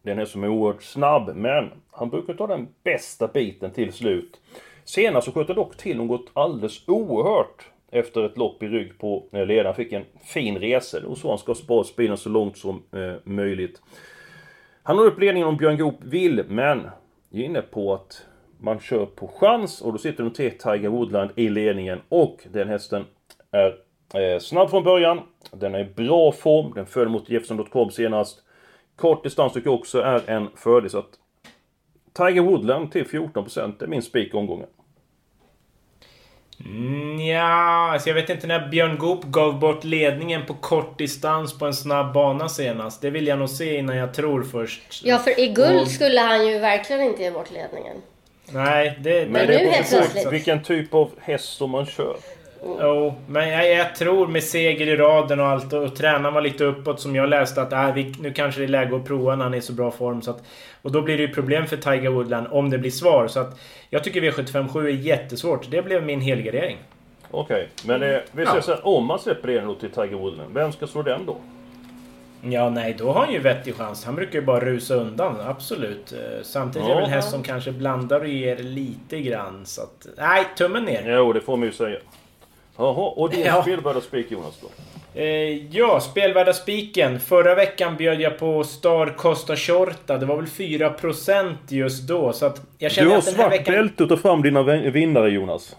Det 0.03 0.11
är 0.11 0.25
som 0.25 0.43
oerhört 0.43 0.83
snabb, 0.83 1.35
men 1.35 1.69
han 1.91 2.09
brukar 2.09 2.33
ta 2.33 2.47
den 2.47 2.67
bästa 2.83 3.27
biten 3.27 3.71
till 3.71 3.93
slut. 3.93 4.39
Senast 4.85 5.25
så 5.25 5.31
sköt 5.31 5.47
dock 5.47 5.77
till 5.77 5.97
något 5.97 6.25
alldeles 6.33 6.87
oerhört 6.87 7.70
efter 7.91 8.23
ett 8.23 8.37
lopp 8.37 8.63
i 8.63 8.67
rygg 8.67 8.97
på 8.97 9.25
eh, 9.31 9.45
ledaren. 9.45 9.75
Fick 9.75 9.93
en 9.93 10.05
fin 10.25 10.59
resa. 10.59 11.07
Och 11.07 11.17
så 11.17 11.29
han 11.29 11.37
ska 11.37 11.55
spara 11.55 11.85
bilen 11.97 12.17
så 12.17 12.29
långt 12.29 12.57
som 12.57 12.83
eh, 12.91 13.13
möjligt. 13.23 13.81
Han 14.83 14.97
har 14.97 15.05
upp 15.05 15.19
ledningen 15.19 15.47
om 15.47 15.57
Björn 15.57 15.77
Goop 15.77 16.03
vill, 16.03 16.43
men 16.47 16.89
jag 17.29 17.41
är 17.41 17.45
inne 17.45 17.61
på 17.61 17.93
att 17.93 18.25
man 18.59 18.79
kör 18.79 19.05
på 19.05 19.27
chans 19.27 19.81
och 19.81 19.91
då 19.91 19.97
sitter 19.97 20.23
de 20.23 20.33
tre 20.33 20.49
Tiger 20.49 20.89
Woodland 20.89 21.29
i 21.35 21.49
ledningen 21.49 21.99
och 22.09 22.47
den 22.51 22.69
hästen 22.69 23.05
är 23.51 23.75
eh, 24.21 24.39
snabb 24.39 24.69
från 24.69 24.83
början. 24.83 25.19
Den 25.51 25.75
är 25.75 25.79
i 25.79 25.85
bra 25.85 26.31
form, 26.31 26.73
den 26.75 26.85
föll 26.85 27.09
mot 27.09 27.29
Jefferson.com 27.29 27.91
senast. 27.91 28.43
Kort 28.95 29.23
distans 29.23 29.53
tycker 29.53 29.67
jag 29.67 29.79
också 29.79 30.01
är 30.01 30.29
en 30.29 30.47
fördel 30.55 30.89
så 30.89 30.97
att 30.97 31.19
Tiger 32.13 32.41
Woodland 32.41 32.91
till 32.91 33.05
14% 33.05 33.83
är 33.83 33.87
min 33.87 34.01
spik 34.01 34.35
omgången. 34.35 34.67
Mm, 36.65 37.19
ja, 37.25 37.91
alltså 37.93 38.09
jag 38.09 38.15
vet 38.15 38.29
inte 38.29 38.47
när 38.47 38.67
Björn 38.67 38.97
Goop 38.97 39.23
gav 39.23 39.59
bort 39.59 39.83
ledningen 39.83 40.45
på 40.45 40.53
kort 40.53 40.97
distans 40.97 41.57
på 41.57 41.65
en 41.65 41.73
snabb 41.73 42.13
bana 42.13 42.49
senast. 42.49 43.01
Det 43.01 43.09
vill 43.09 43.27
jag 43.27 43.39
nog 43.39 43.49
se 43.49 43.77
innan 43.77 43.95
jag 43.95 44.13
tror 44.13 44.43
först. 44.43 45.01
Ja, 45.03 45.17
för 45.17 45.39
i 45.39 45.47
guld 45.47 45.81
Och- 45.81 45.87
skulle 45.87 46.19
han 46.19 46.47
ju 46.47 46.59
verkligen 46.59 47.01
inte 47.01 47.23
ge 47.23 47.31
bort 47.31 47.51
ledningen. 47.51 47.97
Nej, 48.51 48.99
det... 48.99 49.25
Men 49.29 49.47
det 49.47 49.57
nu 49.57 49.63
är 49.67 49.71
helt 49.71 49.89
plötsligt. 49.89 50.31
vilken 50.33 50.63
typ 50.63 50.93
av 50.93 51.11
häst 51.21 51.57
som 51.57 51.69
man 51.69 51.85
kör. 51.85 52.17
Jo, 52.63 53.13
men 53.27 53.49
jag, 53.49 53.71
jag 53.71 53.95
tror 53.95 54.27
med 54.27 54.43
seger 54.43 54.87
i 54.87 54.95
raden 54.95 55.39
och 55.39 55.45
allt 55.47 55.73
och, 55.73 55.83
och 55.83 55.95
tränaren 55.95 56.33
var 56.33 56.41
lite 56.41 56.63
uppåt 56.65 56.99
som 57.01 57.15
jag 57.15 57.29
läste 57.29 57.61
att 57.61 57.73
äh, 57.73 57.93
vi, 57.93 58.15
nu 58.19 58.33
kanske 58.33 58.61
det 58.61 58.65
är 58.65 58.67
läge 58.67 58.95
att 58.95 59.05
prova 59.05 59.35
när 59.35 59.43
han 59.43 59.53
är 59.53 59.57
i 59.57 59.61
så 59.61 59.73
bra 59.73 59.91
form. 59.91 60.21
Så 60.21 60.31
att, 60.31 60.43
och 60.81 60.91
då 60.91 61.01
blir 61.01 61.17
det 61.17 61.23
ju 61.23 61.33
problem 61.33 61.67
för 61.67 61.77
Tiger 61.77 62.09
Woodland 62.09 62.47
om 62.51 62.69
det 62.69 62.77
blir 62.77 62.91
svar. 62.91 63.27
Så 63.27 63.39
att 63.39 63.59
jag 63.89 64.03
tycker 64.03 64.21
V757 64.21 64.83
är 64.85 64.89
jättesvårt. 64.89 65.71
Det 65.71 65.81
blev 65.81 66.03
min 66.05 66.21
helgardering. 66.21 66.77
Okej, 67.31 67.67
men 67.85 67.99
det, 67.99 68.23
vi 68.31 68.45
säger 68.45 68.61
så 68.61 68.71
här, 68.71 68.87
om 68.87 69.05
man 69.05 69.19
släpper 69.19 69.61
då 69.61 69.75
till 69.75 69.89
Tiger 69.91 70.15
Woodland, 70.15 70.53
vem 70.53 70.71
ska 70.71 70.87
slå 70.87 71.01
den 71.01 71.25
då? 71.25 71.37
Ja, 72.43 72.69
nej, 72.69 72.95
då 72.99 73.11
har 73.11 73.25
han 73.25 73.33
ju 73.33 73.39
vettig 73.39 73.75
chans. 73.75 74.05
Han 74.05 74.15
brukar 74.15 74.39
ju 74.39 74.45
bara 74.45 74.59
rusa 74.59 74.95
undan, 74.95 75.35
absolut. 75.47 76.13
Eh, 76.13 76.43
Samtidigt 76.43 76.89
är 76.89 76.93
det 76.95 76.99
Ja. 76.99 77.05
en 77.05 77.11
häst 77.11 77.31
som 77.31 77.43
kanske 77.43 77.71
blandar 77.71 78.19
och 78.19 78.27
ger 78.27 78.57
lite 78.57 79.21
grann. 79.21 79.65
Så 79.65 79.81
att, 79.81 80.07
nej, 80.17 80.45
tummen 80.57 80.83
ner. 80.85 81.15
Jo, 81.17 81.33
det 81.33 81.41
får 81.41 81.57
man 81.57 81.65
ju 81.67 81.73
säga. 81.73 81.97
Jaha, 82.81 83.09
och 83.15 83.29
din 83.29 83.45
Ja. 83.45 83.61
spelvärda 83.61 84.01
spik 84.01 84.31
Jonas 84.31 84.59
då? 84.61 84.67
Eh, 85.21 85.67
ja, 85.75 85.99
spelvärda 85.99 86.53
spiken. 86.53 87.19
Förra 87.19 87.55
veckan 87.55 87.95
bjöd 87.97 88.21
jag 88.21 88.39
på 88.39 88.63
Star 88.63 89.13
Costa 89.17 89.55
Shorta. 89.55 90.17
Det 90.17 90.25
var 90.25 90.35
väl 90.35 90.45
4% 90.47 91.55
just 91.67 92.07
då. 92.07 92.33
Så 92.33 92.45
att 92.45 92.61
jag 92.77 92.91
Du 92.91 92.95
känner 92.95 93.09
har 93.09 93.15
den 93.21 93.25
här 93.25 93.33
svart 93.33 93.51
veckan... 93.51 93.75
bälte 93.75 94.03
och 94.03 94.09
tar 94.09 94.17
fram 94.17 94.41
dina 94.41 94.63
vin- 94.63 94.91
vinnare 94.91 95.29
Jonas. 95.29 95.75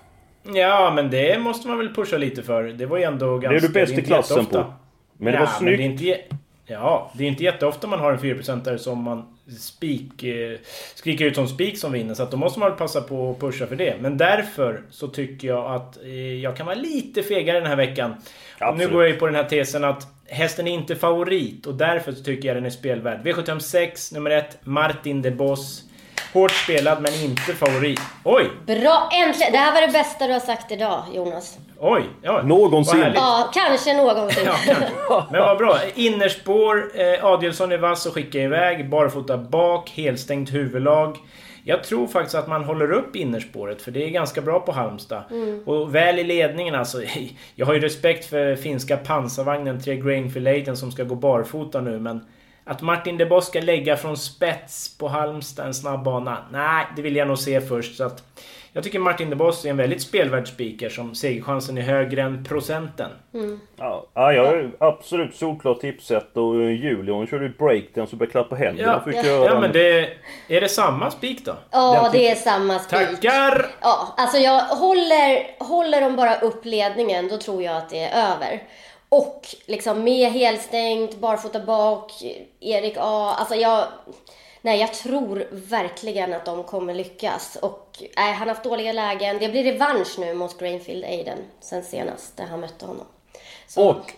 Ja, 0.54 0.92
men 0.96 1.10
det 1.10 1.38
måste 1.40 1.68
man 1.68 1.78
väl 1.78 1.94
pusha 1.94 2.16
lite 2.16 2.42
för. 2.42 2.62
Det 2.64 2.86
var 2.86 2.96
ju 2.98 3.02
ändå 3.04 3.26
ganska... 3.38 3.48
Det 3.48 3.56
är 3.56 3.60
du 3.60 3.68
bäst 3.68 3.92
i 3.98 4.02
klassen 4.02 4.46
på. 4.46 4.64
Men 5.18 5.32
det 5.32 5.38
ja, 5.38 5.44
var 5.44 5.52
snyggt. 5.52 5.80
Men 5.80 5.96
det 5.96 6.10
är 6.10 6.14
inte, 6.16 6.34
ja, 6.66 7.10
det 7.14 7.24
är 7.24 7.28
inte 7.28 7.44
jätteofta 7.44 7.86
man 7.86 8.00
har 8.00 8.12
en 8.12 8.18
4% 8.18 8.76
som 8.76 9.02
man 9.02 9.38
spik, 9.60 10.22
eh, 10.22 10.58
skriker 10.94 11.24
ut 11.24 11.34
som 11.34 11.48
spik 11.48 11.78
som 11.78 11.92
vinner. 11.92 12.14
Så 12.14 12.22
att 12.22 12.30
då 12.30 12.36
måste 12.36 12.60
man 12.60 12.68
väl 12.68 12.78
passa 12.78 13.00
på 13.00 13.30
att 13.30 13.40
pusha 13.40 13.66
för 13.66 13.76
det. 13.76 13.96
Men 14.00 14.18
därför 14.18 14.82
så 14.90 15.08
tycker 15.08 15.48
jag 15.48 15.74
att 15.74 16.02
eh, 16.02 16.34
jag 16.34 16.56
kan 16.56 16.66
vara 16.66 16.76
lite 16.76 17.22
fegare 17.22 17.58
den 17.58 17.68
här 17.68 17.76
veckan. 17.76 18.10
Och 18.10 18.18
nu 18.60 18.66
Absolut. 18.66 18.92
går 18.92 19.02
jag 19.02 19.12
ju 19.12 19.18
på 19.18 19.26
den 19.26 19.34
här 19.34 19.44
tesen 19.44 19.84
att 19.84 20.06
hästen 20.26 20.66
är 20.66 20.72
inte 20.72 20.96
favorit 20.96 21.66
och 21.66 21.74
därför 21.74 22.12
så 22.12 22.22
tycker 22.22 22.48
jag 22.48 22.56
den 22.56 22.66
är 22.66 22.70
spelvärd. 22.70 23.26
V756 23.26 24.14
nummer 24.14 24.30
1, 24.30 24.58
Martin 24.62 25.22
de 25.22 25.30
Boss. 25.30 25.84
Hårt 26.32 26.50
spelad 26.50 27.02
men 27.02 27.14
inte 27.14 27.54
favorit. 27.54 28.00
Oj! 28.24 28.50
Bra, 28.66 29.10
äntligen! 29.12 29.52
Det 29.52 29.58
här 29.58 29.74
var 29.74 29.86
det 29.86 29.92
bästa 29.92 30.26
du 30.26 30.32
har 30.32 30.40
sagt 30.40 30.72
idag, 30.72 31.04
Jonas. 31.14 31.58
Oj! 31.84 32.04
Ja, 32.22 32.42
Någonsin. 32.42 33.12
Ja, 33.14 33.50
kanske 33.54 33.96
någonsin. 33.96 34.42
Ja, 34.46 34.54
kanske. 34.66 34.92
Men 35.32 35.40
vad 35.40 35.58
bra. 35.58 35.78
Innerspår, 35.94 36.90
eh, 36.94 37.24
Adielsson 37.24 37.72
är 37.72 37.78
vass 37.78 38.06
och 38.06 38.14
skickar 38.14 38.40
iväg. 38.40 38.90
Barfota 38.90 39.38
bak, 39.38 39.90
helstängt 39.90 40.52
huvudlag. 40.52 41.16
Jag 41.64 41.84
tror 41.84 42.06
faktiskt 42.06 42.34
att 42.34 42.48
man 42.48 42.64
håller 42.64 42.92
upp 42.92 43.16
innerspåret 43.16 43.82
för 43.82 43.90
det 43.90 44.04
är 44.04 44.10
ganska 44.10 44.40
bra 44.40 44.60
på 44.60 44.72
Halmstad. 44.72 45.22
Och 45.66 45.94
väl 45.94 46.18
i 46.18 46.24
ledningen 46.24 46.74
alltså. 46.74 47.02
Jag 47.54 47.66
har 47.66 47.74
ju 47.74 47.80
respekt 47.80 48.24
för 48.24 48.56
finska 48.56 48.96
pansarvagnen 48.96 49.80
Tre 49.80 49.96
Grainfilaten 49.96 50.76
som 50.76 50.92
ska 50.92 51.04
gå 51.04 51.14
barfota 51.14 51.80
nu 51.80 51.98
men 51.98 52.24
att 52.64 52.82
Martin 52.82 53.16
de 53.18 53.24
Boss 53.24 53.46
ska 53.46 53.60
lägga 53.60 53.96
från 53.96 54.16
spets 54.16 54.98
på 54.98 55.08
Halmstad, 55.08 55.66
en 55.66 55.74
snabb 55.74 56.04
bana. 56.04 56.38
Nej, 56.52 56.86
det 56.96 57.02
vill 57.02 57.16
jag 57.16 57.28
nog 57.28 57.38
se 57.38 57.60
först. 57.60 57.96
Så 57.96 58.04
att 58.04 58.22
jag 58.72 58.84
tycker 58.84 58.98
Martin 58.98 59.30
de 59.30 59.36
Boss 59.36 59.64
är 59.64 59.70
en 59.70 59.76
väldigt 59.76 60.02
spelvärd 60.02 60.48
speaker 60.48 60.88
som 60.88 61.14
segerchansen 61.14 61.78
är 61.78 61.82
högre 61.82 62.22
än 62.22 62.44
procenten. 62.44 63.10
Ja, 63.76 64.06
ja, 64.14 64.32
jag 64.32 64.46
är 64.46 64.70
absolut 64.78 65.36
solklart 65.36 65.80
tipset 65.80 66.36
och 66.36 66.54
Julia 66.54 67.14
hon 67.14 67.26
körde 67.26 67.44
ju 67.44 67.52
breakdance 67.58 68.12
och 68.12 68.18
började 68.18 68.32
klappa 68.32 68.56
händerna. 68.56 69.02
Ja, 69.06 69.12
ja 69.22 69.48
den. 69.48 69.60
men 69.60 69.72
det... 69.72 70.08
Är 70.48 70.60
det 70.60 70.68
samma 70.68 71.10
spik 71.10 71.44
då? 71.44 71.54
Ja, 71.70 72.10
det 72.12 72.30
är 72.30 72.34
samma 72.34 72.78
spik. 72.78 72.98
Tackar! 72.98 73.66
Ja, 73.80 74.14
alltså 74.16 74.38
jag 74.38 74.60
håller, 74.60 75.64
håller 75.64 76.00
de 76.00 76.16
bara 76.16 76.34
upp 76.34 76.64
ledningen, 76.64 77.28
då 77.28 77.36
tror 77.36 77.62
jag 77.62 77.76
att 77.76 77.90
det 77.90 77.98
är 77.98 78.32
över. 78.32 78.62
Och 79.08 79.46
liksom 79.66 80.04
med 80.04 80.32
helstängt, 80.32 81.16
barfota 81.16 81.60
bak, 81.60 82.12
Erik 82.60 82.96
A. 82.98 83.34
Alltså 83.38 83.54
jag... 83.54 83.84
Nej, 84.64 84.80
jag 84.80 84.94
tror 84.94 85.44
verkligen 85.50 86.32
att 86.32 86.44
de 86.44 86.64
kommer 86.64 86.94
lyckas. 86.94 87.58
Och 87.62 88.02
nej, 88.16 88.32
han 88.32 88.48
har 88.48 88.54
haft 88.54 88.64
dåliga 88.64 88.92
lägen. 88.92 89.38
Det 89.38 89.48
blir 89.48 89.64
revansch 89.64 90.16
nu 90.18 90.34
mot 90.34 90.58
Grainfield 90.58 91.04
Aiden 91.04 91.38
sen 91.60 91.82
senast, 91.82 92.36
där 92.36 92.44
han 92.44 92.60
mötte 92.60 92.86
honom. 92.86 93.06
Så, 93.66 93.88
Och 93.88 94.12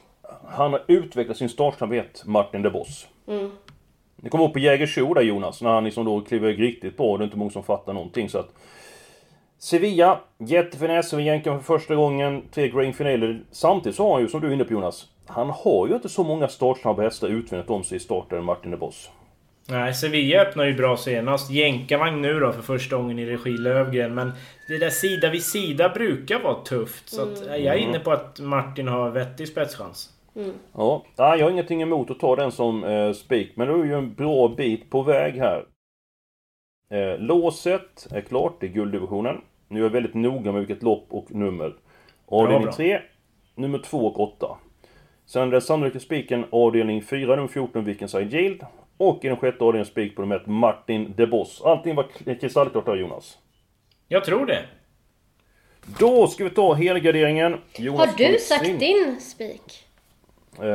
han 0.49 0.73
har 0.73 0.85
utvecklat 0.89 1.37
sin 1.37 1.49
startsnabbhet, 1.49 2.23
Martin 2.25 2.63
de 2.63 2.71
Boss. 2.71 3.07
Mm. 3.29 3.51
Det 4.17 4.31
kommer 4.31 4.45
upp 4.45 4.53
på 4.53 4.59
Jägersro 4.59 5.15
där 5.15 5.23
Jonas, 5.23 5.63
när 5.63 5.71
han 5.71 5.85
liksom 5.85 6.05
då 6.05 6.21
kliver 6.21 6.49
iväg 6.49 6.63
riktigt 6.63 6.97
bra. 6.97 7.17
Det 7.17 7.23
är 7.23 7.25
inte 7.25 7.37
många 7.37 7.51
som 7.51 7.63
fattar 7.63 7.93
någonting 7.93 8.29
så 8.29 8.39
att... 8.39 8.49
Sevilla, 9.59 10.21
jättefiness 10.39 11.13
över 11.13 11.23
jänken 11.23 11.63
för 11.63 11.79
första 11.79 11.95
gången. 11.95 12.43
Tre 12.51 12.69
grain 12.69 12.95
finaler. 12.95 13.45
Samtidigt 13.51 13.97
så 13.97 14.05
har 14.05 14.13
han 14.13 14.23
ju, 14.23 14.29
som 14.29 14.41
du 14.41 14.49
är 14.49 14.53
inne 14.53 14.65
på 14.65 14.73
Jonas, 14.73 15.07
han 15.27 15.51
har 15.51 15.89
ju 15.89 15.95
inte 15.95 16.09
så 16.09 16.25
många 16.25 16.49
startsnabba 16.49 17.03
hästar 17.03 17.29
utvändigt 17.29 17.71
om 17.71 17.85
sig 17.85 17.97
i 17.97 18.01
starten 18.01 18.45
Martin 18.45 18.71
de 18.71 18.77
Boss. 18.77 19.11
Nej, 19.69 19.95
Sevilla 19.95 20.43
öppnar 20.43 20.65
ju 20.65 20.75
bra 20.75 20.97
senast. 20.97 21.51
Jänkarvagn 21.51 22.23
nu 22.23 22.41
då 22.41 22.53
för 22.53 22.63
första 22.63 22.97
gången 22.97 23.19
i 23.19 23.27
regi 23.27 23.51
Lövgren. 23.51 24.15
Men 24.15 24.33
det 24.69 24.79
där 24.79 24.91
sida 24.91 25.31
vid 25.31 25.43
sida 25.43 25.89
brukar 25.89 26.39
vara 26.39 26.65
tufft. 26.65 27.09
Så 27.09 27.23
att, 27.23 27.47
eh, 27.47 27.57
jag 27.57 27.75
är 27.75 27.79
inne 27.79 27.99
på 27.99 28.13
att 28.13 28.41
Martin 28.41 28.89
har 28.89 29.11
vettig 29.11 29.49
spetschans. 29.49 30.11
Ja, 30.73 31.05
nej, 31.19 31.39
jag 31.39 31.47
har 31.47 31.51
ingenting 31.51 31.83
emot 31.83 32.11
att 32.11 32.21
ta 32.21 32.37
den 32.37 32.53
som 32.53 32.85
eh, 32.85 33.13
spik, 33.13 33.53
men 33.57 33.69
det 33.69 33.75
är 33.75 33.85
ju 33.85 33.95
en 33.95 34.15
bra 34.15 34.49
bit 34.49 34.91
på 34.91 35.03
väg 35.03 35.35
här. 35.35 35.65
Eh, 36.91 37.19
låset 37.19 38.07
är 38.11 38.21
klart, 38.21 38.57
det 38.61 38.67
är 38.67 38.71
gulddivisionen. 38.71 39.41
Nu 39.69 39.81
är 39.81 39.85
jag 39.85 39.91
väldigt 39.91 40.15
noga 40.15 40.53
med 40.53 40.61
vilket 40.61 40.83
lopp 40.83 41.07
och 41.11 41.35
nummer. 41.35 41.75
Avdelning 42.27 42.65
bra. 42.65 42.73
3, 42.73 43.01
nummer 43.55 43.79
2 43.79 44.07
och 44.07 44.21
8. 44.21 44.57
Sen 45.27 45.51
den 45.51 45.61
sannolika 45.61 46.01
spiken 46.01 46.45
avdelning 46.51 47.03
4, 47.03 47.37
nummer 47.37 47.49
14, 47.49 47.85
Wickenside 47.85 48.35
Yield. 48.35 48.65
Och 48.97 49.25
i 49.25 49.29
den 49.29 49.37
sjätte 49.37 49.65
avdelningen 49.65 49.87
spik 49.87 50.17
på 50.17 50.23
nummer 50.23 50.37
1, 50.37 50.47
Martin 50.47 51.15
de 51.17 51.27
Boss. 51.27 51.63
Allting 51.65 51.95
var 51.95 52.07
kristallklart 52.41 52.87
där 52.87 52.97
Jonas. 52.97 53.39
Jag 54.09 54.25
tror 54.25 54.47
det. 54.47 54.65
Då 55.99 56.27
ska 56.29 56.45
vi 56.45 56.51
ta 56.51 56.75
helgarderingen. 56.75 57.61
Jonas 57.77 58.07
har 58.11 58.17
du 58.17 58.39
sagt 58.39 58.65
Sving. 58.65 58.79
din 58.79 59.21
spik? 59.21 59.85
Eh, 60.63 60.67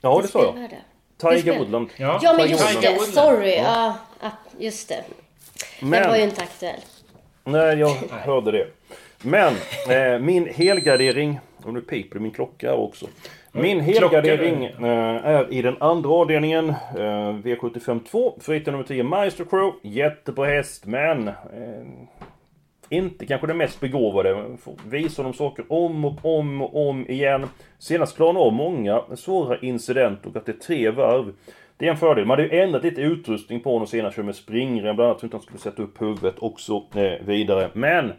ja, 0.00 0.20
det 0.22 0.28
sa 0.28 0.38
jag. 0.42 0.48
Spelvärde? 0.50 0.76
Tiger 1.16 1.58
Woodland. 1.58 1.88
Ja, 1.96 2.20
Ja, 2.22 2.32
men 2.32 2.46
Tiger 2.46 2.50
just 2.52 2.76
Woodland. 2.76 2.98
det. 3.06 3.12
Sorry. 3.12 3.54
Ja, 3.56 3.96
ja, 4.20 4.30
just 4.58 4.88
det. 4.88 5.04
Den 5.80 5.88
Men- 5.90 6.08
var 6.08 6.16
ju 6.16 6.22
inte 6.22 6.42
aktuell. 6.42 6.80
Nej, 7.44 7.78
jag 7.78 7.88
hörde 8.10 8.52
det. 8.52 8.66
Men 9.22 9.54
eh, 9.90 10.18
min 10.18 10.48
helgardering, 10.54 11.40
och 11.64 11.74
nu 11.74 11.80
piper 11.80 12.14
det 12.14 12.20
min 12.20 12.30
klocka 12.32 12.74
också. 12.74 13.06
Min 13.60 13.80
helgardering 13.80 14.64
eh, 14.64 15.26
är 15.26 15.52
i 15.52 15.62
den 15.62 15.76
andra 15.80 16.10
avdelningen, 16.10 16.68
eh, 16.68 17.34
V75 17.44 18.00
2, 18.04 18.38
förutom 18.40 18.72
nummer 18.72 18.84
10 18.84 19.02
Maestro 19.02 19.44
Crow. 19.44 19.74
Jättebra 19.82 20.46
häst, 20.46 20.86
men 20.86 21.28
eh, 21.28 21.34
inte 22.88 23.26
kanske 23.26 23.46
den 23.46 23.56
mest 23.56 23.80
begåvade. 23.80 24.56
Får 24.60 24.74
Visa 24.90 25.22
honom 25.22 25.34
saker 25.34 25.64
om 25.68 26.04
och 26.04 26.38
om 26.38 26.62
och 26.62 26.88
om 26.88 27.06
igen. 27.08 27.46
Senast 27.78 28.16
klarade 28.16 28.38
av 28.38 28.52
många 28.52 29.02
svåra 29.16 29.58
incidenter 29.58 30.30
och 30.30 30.36
att 30.36 30.46
det 30.46 30.52
är 30.52 30.66
tre 30.66 30.90
varv. 30.90 31.32
Det 31.76 31.86
är 31.86 31.90
en 31.90 31.96
fördel. 31.96 32.26
Man 32.26 32.38
hade 32.38 32.48
ju 32.48 32.60
ändrat 32.60 32.84
lite 32.84 33.00
utrustning 33.00 33.60
på 33.60 33.72
honom 33.72 33.86
senast, 33.86 34.16
kör 34.16 34.22
med 34.22 34.36
springrem 34.36 34.96
bland 34.96 35.10
annat, 35.10 35.20
så 35.20 35.26
att 35.26 35.32
han 35.32 35.42
skulle 35.42 35.58
sätta 35.58 35.82
upp 35.82 36.02
huvudet 36.02 36.38
och 36.38 36.60
så 36.60 36.84
vidare. 37.20 37.70
Men! 37.72 38.12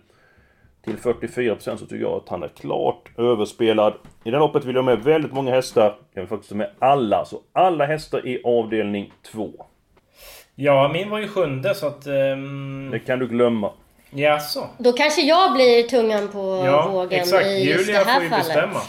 Till 0.89 0.97
44% 1.13 1.77
så 1.77 1.85
tycker 1.85 1.95
jag 2.05 2.13
att 2.13 2.29
han 2.29 2.43
är 2.43 2.47
klart 2.47 3.09
överspelad. 3.17 3.93
I 4.23 4.31
det 4.31 4.37
loppet 4.37 4.65
vill 4.65 4.75
jag 4.75 4.85
med 4.85 5.03
väldigt 5.03 5.33
många 5.33 5.51
hästar. 5.51 5.95
Jag 6.13 6.21
vill 6.21 6.29
faktiskt 6.29 6.51
med 6.53 6.69
alla. 6.79 7.25
Så 7.25 7.39
alla 7.53 7.85
hästar 7.85 8.27
i 8.27 8.41
avdelning 8.43 9.13
2. 9.31 9.51
Ja, 10.55 10.89
min 10.93 11.09
var 11.09 11.19
ju 11.19 11.27
sjunde 11.27 11.75
så 11.75 11.87
att... 11.87 12.07
Um... 12.07 12.89
Det 12.91 12.99
kan 12.99 13.19
du 13.19 13.27
glömma. 13.27 13.71
Jaså? 14.11 14.67
Då 14.77 14.93
kanske 14.93 15.21
jag 15.21 15.53
blir 15.53 15.83
tungan 15.83 16.27
på 16.27 16.63
Ja, 16.65 16.87
vågen 16.91 17.19
exakt. 17.19 17.45
i 17.45 17.63
just 17.63 17.87
det 17.87 17.91
Julia 17.93 18.03
här 18.03 18.13
får 18.15 18.23
ju 18.23 18.29
fallet. 18.29 18.45
bestämma. 18.45 18.79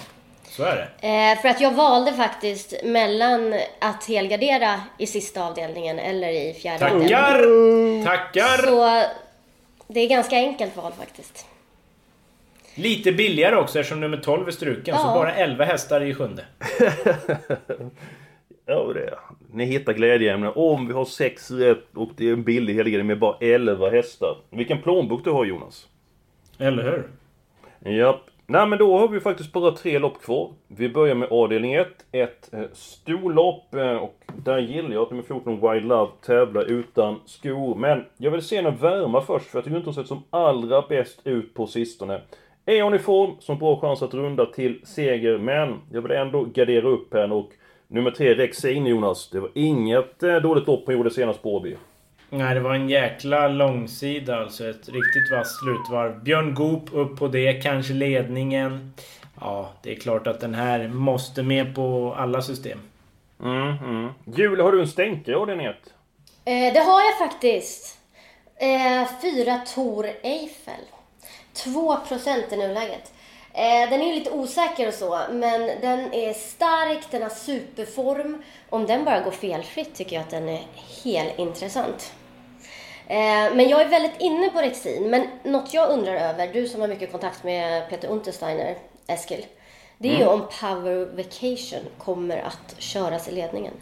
Så 0.48 0.62
är 0.62 0.76
det. 1.00 1.08
Eh, 1.08 1.38
för 1.42 1.48
att 1.48 1.60
jag 1.60 1.70
valde 1.74 2.12
faktiskt 2.12 2.74
mellan 2.84 3.54
att 3.80 4.04
helgardera 4.08 4.80
i 4.98 5.06
sista 5.06 5.46
avdelningen 5.46 5.98
eller 5.98 6.28
i 6.28 6.54
fjärde 6.54 6.84
avdelningen. 6.84 8.04
Tackar! 8.04 8.16
Tackar! 8.16 8.66
Så 8.66 9.02
det 9.88 10.00
är 10.00 10.08
ganska 10.08 10.36
enkelt 10.36 10.76
val 10.76 10.92
faktiskt. 10.98 11.46
Lite 12.74 13.12
billigare 13.12 13.56
också 13.56 13.78
eftersom 13.78 14.00
nummer 14.00 14.16
12 14.16 14.46
är 14.48 14.52
struken. 14.52 14.96
Så 14.96 15.06
Ja. 15.06 15.14
bara 15.14 15.34
11 15.34 15.64
hästar 15.64 16.00
i 16.00 16.14
sjunde. 16.14 16.44
Ja, 18.66 18.90
det 18.94 19.00
är. 19.04 19.18
Ni 19.52 19.64
hittar 19.64 19.92
glädjeämnen. 19.92 20.52
Om 20.54 20.86
vi 20.86 20.92
har 20.92 21.04
sex 21.04 21.50
rätt 21.50 21.84
och 21.94 22.10
det 22.16 22.28
är 22.28 22.32
en 22.32 22.42
billig 22.42 22.74
helgardering 22.74 23.06
med 23.06 23.18
bara 23.18 23.36
11 23.40 23.90
hästar. 23.90 24.36
Vilken 24.50 24.82
plånbok 24.82 25.24
du 25.24 25.30
har 25.30 25.44
Jonas. 25.44 25.86
Eller 26.58 26.82
hur? 26.82 27.92
Japp. 27.92 28.20
Nej 28.46 28.66
men 28.66 28.78
då 28.78 28.98
har 28.98 29.08
vi 29.08 29.20
faktiskt 29.20 29.52
bara 29.52 29.70
tre 29.70 29.98
lopp 29.98 30.22
kvar. 30.22 30.52
Vi 30.68 30.88
börjar 30.88 31.14
med 31.14 31.28
avdelning 31.32 31.74
1. 31.74 31.88
Ett 32.12 32.54
eh, 32.54 32.60
storlopp 32.72 33.74
eh, 33.74 33.96
och 33.96 34.20
där 34.44 34.58
gillar 34.58 34.90
jag 34.92 35.02
att 35.02 35.10
nummer 35.10 35.22
14 35.22 35.70
Wild 35.72 35.86
Love 35.86 36.10
tävlar 36.26 36.64
utan 36.64 37.20
skor. 37.26 37.74
Men 37.74 38.04
jag 38.16 38.30
vill 38.30 38.42
se 38.42 38.56
henne 38.56 38.70
värma 38.80 39.20
först 39.20 39.46
för 39.46 39.58
jag 39.58 39.64
tycker 39.64 39.76
inte 39.76 39.86
hon 39.88 39.94
sett 39.94 40.06
som 40.06 40.22
allra 40.30 40.82
bäst 40.88 41.20
ut 41.24 41.54
på 41.54 41.66
sistone. 41.66 42.20
Är 42.70 42.82
hon 42.82 42.94
i 42.94 42.98
form, 42.98 43.36
som 43.40 43.58
bra 43.58 43.80
chans 43.80 44.02
att 44.02 44.14
runda 44.14 44.46
till 44.46 44.80
seger, 44.84 45.38
men 45.38 45.80
jag 45.92 46.02
vill 46.02 46.10
ändå 46.10 46.44
gardera 46.44 46.88
upp 46.88 47.14
henne 47.14 47.34
och 47.34 47.50
nummer 47.88 48.10
3 48.10 48.34
Rexin 48.34 48.86
Jonas. 48.86 49.30
Det 49.30 49.40
var 49.40 49.50
inget 49.54 50.22
eh, 50.22 50.36
dåligt 50.36 50.66
lopp 50.66 50.82
hon 50.86 50.94
gjorde 50.94 51.10
senast 51.10 51.42
på 51.42 51.56
Åby. 51.56 51.76
Nej, 52.30 52.54
det 52.54 52.60
var 52.60 52.74
en 52.74 52.88
jäkla 52.88 53.48
långsida 53.48 54.36
alltså. 54.36 54.68
Ett 54.68 54.88
riktigt 54.88 55.30
vasst 55.32 55.60
slutvarv. 55.60 56.22
Björn 56.22 56.54
Goop 56.54 56.88
upp 56.92 57.18
på 57.18 57.28
det, 57.28 57.52
kanske 57.52 57.92
ledningen. 57.92 58.94
Ja, 59.40 59.70
det 59.82 59.92
är 59.92 60.00
klart 60.00 60.26
att 60.26 60.40
den 60.40 60.54
här 60.54 60.88
måste 60.88 61.42
med 61.42 61.74
på 61.74 62.14
alla 62.18 62.42
system. 62.42 62.78
Mm, 63.42 63.74
mm. 63.84 64.08
Julia, 64.36 64.64
har 64.64 64.72
du 64.72 64.80
en 64.80 64.88
stänkare 64.88 65.34
i 65.34 65.38
avdelning 65.38 65.66
1? 65.66 65.76
Eh, 66.44 66.72
det 66.72 66.80
har 66.80 67.02
jag 67.02 67.30
faktiskt. 67.30 67.98
Eh, 68.56 69.08
fyra 69.22 69.56
Tor 69.74 70.06
Eiffel. 70.22 70.84
2% 71.64 72.54
i 72.54 72.56
nuläget. 72.56 73.12
Eh, 73.52 73.90
den 73.90 74.00
är 74.00 74.06
ju 74.06 74.14
lite 74.14 74.30
osäker 74.30 74.88
och 74.88 74.94
så, 74.94 75.18
men 75.30 75.60
den 75.80 76.14
är 76.14 76.32
stark, 76.32 77.04
den 77.10 77.22
har 77.22 77.28
superform. 77.30 78.42
Om 78.70 78.86
den 78.86 79.04
bara 79.04 79.20
går 79.20 79.30
felfritt 79.30 79.94
tycker 79.94 80.16
jag 80.16 80.22
att 80.22 80.30
den 80.30 80.48
är 80.48 80.62
helt 81.04 81.38
intressant. 81.38 82.12
Eh, 83.06 83.54
men 83.54 83.68
jag 83.68 83.80
är 83.80 83.88
väldigt 83.88 84.20
inne 84.20 84.48
på 84.50 84.58
Rexin, 84.60 85.10
men 85.10 85.26
något 85.44 85.74
jag 85.74 85.90
undrar 85.90 86.14
över, 86.14 86.52
du 86.52 86.68
som 86.68 86.80
har 86.80 86.88
mycket 86.88 87.10
kontakt 87.12 87.44
med 87.44 87.88
Peter 87.90 88.08
Untersteiner, 88.08 88.74
Eskil. 89.06 89.46
Det 89.98 90.08
är 90.08 90.12
ju 90.16 90.22
Mm. 90.22 90.28
om 90.28 90.40
Power 90.60 91.04
Vacation 91.16 91.80
kommer 91.98 92.38
att 92.38 92.74
köras 92.78 93.28
i 93.28 93.32
ledningen. 93.34 93.72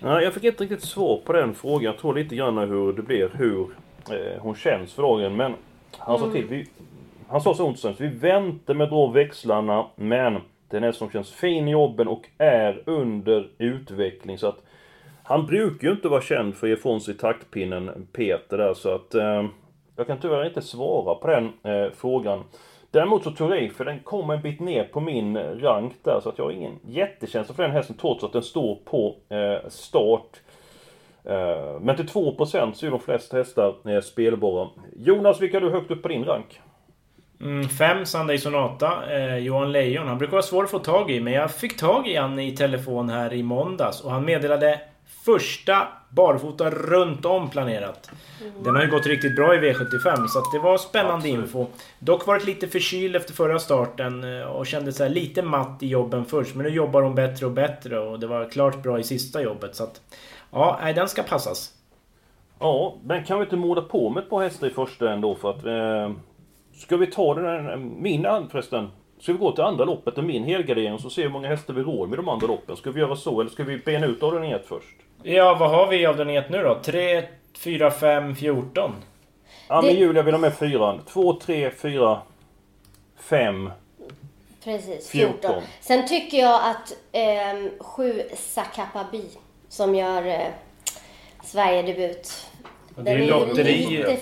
Nej, 0.00 0.24
jag 0.24 0.34
fick 0.34 0.44
inte 0.44 0.62
riktigt 0.64 0.84
svar 0.84 1.16
på 1.24 1.32
den 1.32 1.54
frågan. 1.54 1.82
Jag 1.84 1.98
tror 1.98 2.14
lite 2.14 2.34
grann 2.36 2.58
hur 2.58 2.92
det 2.92 3.02
blir, 3.02 3.30
hur 3.34 3.76
eh, 4.10 4.42
hon 4.42 4.54
känns 4.54 4.92
för 4.92 5.02
dagen. 5.02 5.36
Men 5.36 5.54
han 5.98 6.18
sa 6.18 6.24
Mm. 6.24 6.36
till, 6.36 6.46
vi, 6.46 6.66
han 7.30 7.40
sa 7.40 7.54
så 7.54 7.66
onsdagen, 7.66 7.96
vi 7.98 8.08
väntar 8.08 8.74
med 8.74 8.84
att 8.84 8.90
dra 8.90 9.06
växlarna, 9.06 9.86
men 9.96 10.40
den 10.68 10.84
är 10.84 10.92
som 10.92 11.10
känns 11.10 11.32
fin 11.32 11.68
i 11.68 11.70
jobben 11.70 12.08
och 12.08 12.28
är 12.38 12.82
under 12.86 13.48
utveckling. 13.58 14.38
Så 14.38 14.46
att 14.46 14.62
han 15.22 15.46
brukar 15.46 15.88
ju 15.88 15.94
inte 15.94 16.08
vara 16.08 16.20
känd 16.20 16.54
för 16.54 16.66
att 16.66 16.70
ge 16.70 16.76
ifrån 16.76 17.00
sig 17.00 17.16
taktpinnen 17.16 18.08
Peter 18.12 18.58
där, 18.58 18.74
så 18.74 18.94
att 18.94 19.14
eh, 19.14 19.44
jag 19.96 20.06
kan 20.06 20.20
tyvärr 20.20 20.46
inte 20.46 20.62
svara 20.62 21.14
på 21.14 21.26
den 21.26 21.74
eh, 21.74 21.92
frågan. 21.92 22.44
Däremot 22.90 23.24
så 23.24 23.30
Touré, 23.30 23.70
för 23.70 23.84
den 23.84 24.00
kommer 24.00 24.34
en 24.34 24.42
bit 24.42 24.60
ner 24.60 24.84
på 24.84 25.00
min 25.00 25.36
rank 25.38 25.92
där, 26.02 26.20
så 26.20 26.28
att 26.28 26.38
jag 26.38 26.44
har 26.44 26.52
ingen 26.52 26.78
jättekänsla 26.82 27.54
för 27.54 27.62
den 27.62 27.72
hästen 27.72 27.96
trots 28.00 28.24
att 28.24 28.32
den 28.32 28.42
står 28.42 28.74
på 28.84 29.16
eh, 29.28 29.68
start. 29.68 30.40
Eh, 31.24 31.80
men 31.80 31.96
till 31.96 32.06
2% 32.06 32.72
så 32.72 32.86
är 32.86 32.90
de 32.90 33.00
flesta 33.00 33.36
hästar 33.36 33.74
eh, 33.84 34.00
spelbara. 34.00 34.68
Jonas, 34.96 35.40
vilka 35.40 35.56
har 35.56 35.62
du 35.62 35.70
högt 35.70 35.90
upp 35.90 36.02
på 36.02 36.08
din 36.08 36.24
rank? 36.24 36.60
Mm, 37.40 37.68
fem 37.68 38.06
Sunday 38.06 38.38
Sonata, 38.38 39.02
eh, 39.10 39.36
Johan 39.36 39.72
Lejon. 39.72 40.08
Han 40.08 40.18
brukar 40.18 40.32
vara 40.32 40.42
svår 40.42 40.64
att 40.64 40.70
få 40.70 40.78
tag 40.78 41.10
i, 41.10 41.20
men 41.20 41.32
jag 41.32 41.50
fick 41.50 41.76
tag 41.76 42.08
i 42.08 42.16
han 42.16 42.38
i 42.38 42.56
telefon 42.56 43.08
här 43.08 43.32
i 43.32 43.42
måndags 43.42 44.00
och 44.00 44.10
han 44.10 44.24
meddelade 44.24 44.80
första 45.24 45.88
barfota 46.10 46.70
runt 46.70 47.24
om 47.24 47.50
planerat. 47.50 48.10
Den 48.64 48.74
har 48.74 48.82
ju 48.82 48.90
gått 48.90 49.06
riktigt 49.06 49.36
bra 49.36 49.54
i 49.54 49.58
V75 49.58 50.26
så 50.26 50.40
det 50.52 50.58
var 50.58 50.78
spännande 50.78 51.28
info. 51.28 51.66
Dock 51.98 52.26
varit 52.26 52.44
lite 52.44 52.68
förkyld 52.68 53.16
efter 53.16 53.34
förra 53.34 53.58
starten 53.58 54.40
eh, 54.40 54.46
och 54.46 54.66
kände 54.66 54.92
så 54.92 55.02
här 55.02 55.10
lite 55.10 55.42
matt 55.42 55.82
i 55.82 55.86
jobben 55.86 56.24
först. 56.24 56.54
Men 56.54 56.66
nu 56.66 56.72
jobbar 56.72 57.02
hon 57.02 57.14
bättre 57.14 57.46
och 57.46 57.52
bättre 57.52 57.98
och 57.98 58.20
det 58.20 58.26
var 58.26 58.50
klart 58.50 58.82
bra 58.82 58.98
i 58.98 59.02
sista 59.02 59.42
jobbet. 59.42 59.74
Så 59.74 59.84
att, 59.84 60.00
ja, 60.50 60.78
nej, 60.82 60.94
den 60.94 61.08
ska 61.08 61.22
passas. 61.22 61.72
Ja, 62.58 62.96
men 63.04 63.24
kan 63.24 63.38
vi 63.38 63.44
inte 63.44 63.56
måla 63.56 63.82
på 63.82 64.10
med 64.10 64.22
ett 64.22 64.30
par 64.30 64.42
hästar 64.42 64.66
i 64.66 64.70
första 64.70 65.12
ändå 65.12 65.34
för 65.34 65.50
att... 65.50 65.64
Eh, 65.64 66.16
ska 66.80 66.96
vi 66.96 67.06
ta 67.06 67.34
den 67.34 67.44
här, 67.44 67.76
min 67.76 68.22
förresten? 68.50 68.90
Ska 69.20 69.32
vi 69.32 69.38
gå 69.38 69.52
till 69.52 69.64
andra 69.64 69.84
loppet 69.84 70.18
och 70.18 70.24
min 70.24 70.44
helgardering 70.44 70.98
så 70.98 71.10
ser 71.10 71.22
vi 71.22 71.28
hur 71.28 71.32
många 71.32 71.48
hästar 71.48 71.74
vi 71.74 71.82
råd 71.82 72.08
med 72.08 72.18
de 72.18 72.28
andra 72.28 72.46
loppen? 72.46 72.76
Ska 72.76 72.90
vi 72.90 73.00
göra 73.00 73.16
så 73.16 73.40
eller 73.40 73.50
ska 73.50 73.64
vi 73.64 73.78
bena 73.78 74.06
ut 74.06 74.22
av 74.22 74.32
den 74.32 74.44
ett 74.44 74.66
först? 74.66 74.96
Ja, 75.22 75.54
vad 75.60 75.70
har 75.70 75.86
vi 75.86 76.06
av 76.06 76.16
den 76.16 76.30
ett 76.30 76.50
nu 76.50 76.62
då? 76.62 76.78
3, 76.82 77.22
4, 77.58 77.90
5, 77.90 78.36
14? 78.36 78.92
Ja 79.68 79.80
Det- 79.80 79.86
men 79.86 79.96
Julia 79.96 80.22
vill 80.22 80.34
ha 80.34 80.40
med 80.40 80.54
fyran. 80.54 81.00
2, 81.08 81.32
3, 81.40 81.70
4, 81.70 82.20
5. 83.16 83.70
Precis, 84.64 85.08
14. 85.10 85.34
14. 85.40 85.62
Sen 85.80 86.08
tycker 86.08 86.38
jag 86.38 86.60
att 86.70 86.96
eh, 87.12 87.70
sju 87.80 88.22
Sakapabi 88.36 89.24
som 89.68 89.94
gör 89.94 90.26
eh, 90.26 90.46
Sverigedebut. 91.44 92.46
Och 92.96 93.04
det 93.04 93.10
är 93.10 93.16
Den 93.18 93.58
är 93.58 93.64
lite 93.64 94.16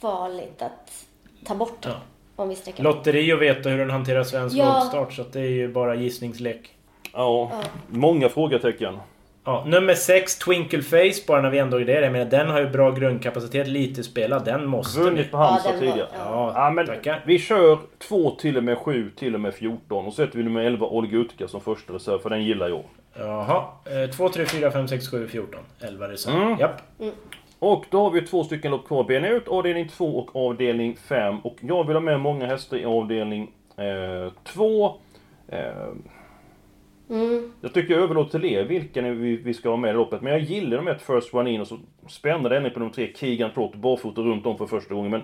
farligt 0.00 0.62
att 0.62 1.04
ta 1.44 1.54
bort 1.54 1.78
Ja. 1.86 1.90
om 2.36 2.48
vi 2.48 2.54
sträcker 2.54 2.82
Lotteri 2.82 3.32
och 3.32 3.42
veta 3.42 3.68
hur 3.68 3.78
den 3.78 3.90
hanterar 3.90 4.24
svensk 4.24 4.56
Ja. 4.56 4.72
voltstart, 4.78 5.12
så 5.12 5.22
att 5.22 5.32
det 5.32 5.40
är 5.40 5.48
ju 5.50 5.68
bara 5.68 5.94
gissningslek. 5.94 6.70
Ja, 7.12 7.52
många 7.88 8.28
frågetecken. 8.28 8.98
Ja, 9.44 9.64
nummer 9.66 9.94
6, 9.94 10.38
Twinkle 10.38 10.82
Face, 10.82 11.22
bara 11.26 11.42
när 11.42 11.50
vi 11.50 11.58
ändå 11.58 11.80
är 11.80 11.84
det. 11.84 12.00
Jag 12.00 12.12
menar, 12.12 12.30
den 12.30 12.48
har 12.50 12.60
ju 12.60 12.68
bra 12.70 12.90
grundkapacitet, 12.90 13.68
lite 13.68 14.02
spelad. 14.02 14.44
Den 14.44 14.66
måste 14.66 15.00
Vunnit 15.00 15.30
på. 15.30 15.36
Halmstad 15.36 15.72
var- 15.72 15.80
tidigare. 15.80 16.08
Ja, 16.18 16.52
Ja, 16.54 16.70
men 16.70 16.86
tackar. 16.86 17.22
vi 17.26 17.38
kör 17.38 17.78
2 17.98 18.30
till 18.30 18.56
och 18.56 18.64
med 18.64 18.78
7 18.78 19.10
till 19.16 19.34
och 19.34 19.40
med 19.40 19.54
14 19.54 20.06
och 20.06 20.12
så 20.12 20.16
sätter 20.26 20.38
vi 20.38 20.44
nummer 20.44 20.60
11 20.64 20.86
Olga 20.86 21.18
Utka 21.18 21.48
som 21.48 21.60
första 21.60 21.92
reserv 21.92 22.18
för 22.18 22.30
den 22.30 22.44
gillar 22.44 22.68
jag. 22.68 22.82
Jaha. 23.18 23.64
2, 24.16 24.28
3, 24.28 24.46
4, 24.46 24.70
5, 24.70 24.88
6, 24.88 25.08
7, 25.10 25.28
14. 25.28 25.60
11 25.80 26.08
reserv. 26.08 26.34
Mm. 26.34 26.58
Japp. 26.58 26.82
Och 27.58 27.84
då 27.90 28.02
har 28.02 28.10
vi 28.10 28.22
två 28.22 28.44
stycken 28.44 28.70
lopp 28.70 28.86
kvar. 28.86 29.04
Bena 29.04 29.28
ut 29.28 29.48
avdelning 29.48 29.88
2 29.88 30.18
och 30.18 30.36
avdelning 30.36 30.96
5. 30.96 31.38
Och 31.38 31.56
jag 31.60 31.86
vill 31.86 31.96
ha 31.96 32.00
med 32.00 32.20
många 32.20 32.46
hästar 32.46 32.76
i 32.76 32.84
avdelning 32.84 33.52
2. 34.44 34.94
Eh, 35.48 35.88
Mm. 37.10 37.52
Jag 37.60 37.74
tycker 37.74 37.94
jag 37.94 38.02
överlåter 38.02 38.38
till 38.38 38.52
er 38.52 38.64
vilken 38.64 39.20
vi, 39.20 39.36
vi 39.36 39.54
ska 39.54 39.68
ha 39.68 39.76
med 39.76 39.90
i 39.90 39.94
loppet. 39.94 40.22
Men 40.22 40.32
jag 40.32 40.42
gillar 40.42 40.76
de 40.76 40.88
ett 40.88 41.02
First 41.02 41.34
One 41.34 41.50
In 41.50 41.60
och 41.60 41.66
så 41.66 41.78
spännande 42.08 42.56
ännu 42.56 42.70
på 42.70 42.78
nummer 42.78 42.92
3, 42.92 43.12
Keegan 43.16 43.50
Trott, 43.50 43.74
barfota 43.74 44.20
runt 44.20 44.46
om 44.46 44.58
för 44.58 44.66
första 44.66 44.94
gången. 44.94 45.10
Men 45.10 45.22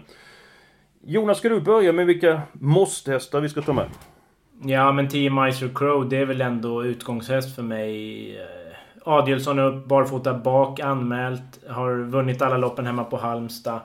Jonas, 1.05 1.39
ska 1.39 1.49
du 1.49 1.61
börja 1.61 1.93
med 1.93 2.07
vilka 2.07 2.43
måste-hästar 2.53 3.41
vi 3.41 3.49
ska 3.49 3.63
ta 3.63 3.73
med? 3.73 3.87
Ja, 4.63 4.93
men 4.93 5.09
10 5.09 5.31
Miser 5.31 5.71
Crow, 5.75 6.09
det 6.09 6.17
är 6.17 6.27
väl 6.27 6.41
ändå 6.41 6.85
utgångshäst 6.85 7.57
för 7.57 7.63
mig. 7.63 8.39
Adielsson 9.05 9.59
upp, 9.59 9.85
barfota 9.87 10.35
bak, 10.35 10.81
anmält. 10.81 11.61
Har 11.69 11.97
vunnit 12.05 12.43
alla 12.43 12.57
loppen 12.57 12.87
hemma 12.87 13.05
på 13.05 13.17
Halmstad. 13.17 13.81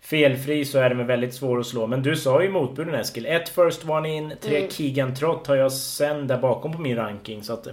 Felfri 0.00 0.64
så 0.64 0.78
är 0.78 0.88
den 0.88 0.98
väl 0.98 1.06
väldigt 1.06 1.34
svår 1.34 1.60
att 1.60 1.66
slå. 1.66 1.86
Men 1.86 2.02
du 2.02 2.16
sa 2.16 2.42
ju 2.42 2.50
motbuden 2.50 2.94
Eskil. 2.94 3.26
Ett 3.26 3.48
First 3.48 3.88
One 3.88 4.08
In, 4.16 4.32
tre 4.40 4.56
Mm. 4.58 4.70
Keegan 4.70 5.14
Trott 5.14 5.46
har 5.46 5.56
jag 5.56 5.72
sen 5.72 6.26
där 6.26 6.38
bakom 6.38 6.72
på 6.72 6.78
min 6.80 6.96
ranking. 6.96 7.42
Så 7.42 7.52
att 7.52 7.66
eh, 7.66 7.72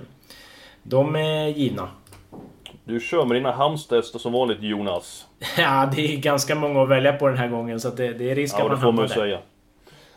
de 0.83 1.15
är 1.15 1.47
givna. 1.47 1.89
Du 2.83 2.99
kör 2.99 3.25
med 3.25 3.37
dina 3.37 3.51
Halmstadhästar 3.51 4.19
som 4.19 4.33
vanligt 4.33 4.61
Jonas. 4.61 5.27
Ja, 5.57 5.89
det 5.95 6.13
är 6.13 6.17
ganska 6.17 6.55
många 6.55 6.81
att 6.83 6.89
välja 6.89 7.13
på 7.13 7.27
den 7.27 7.37
här 7.37 7.47
gången. 7.47 7.79
Så 7.79 7.87
att 7.87 7.97
det, 7.97 8.13
det 8.13 8.31
är 8.31 8.35
risk 8.35 8.55
Ja, 8.55 8.63
att 8.63 8.65
det 8.65 8.69
man 8.69 8.81
får 8.81 8.85
man 8.91 8.95
hamnar 8.95 9.03
ju 9.03 9.31
där. 9.31 9.37
säga. 9.37 9.39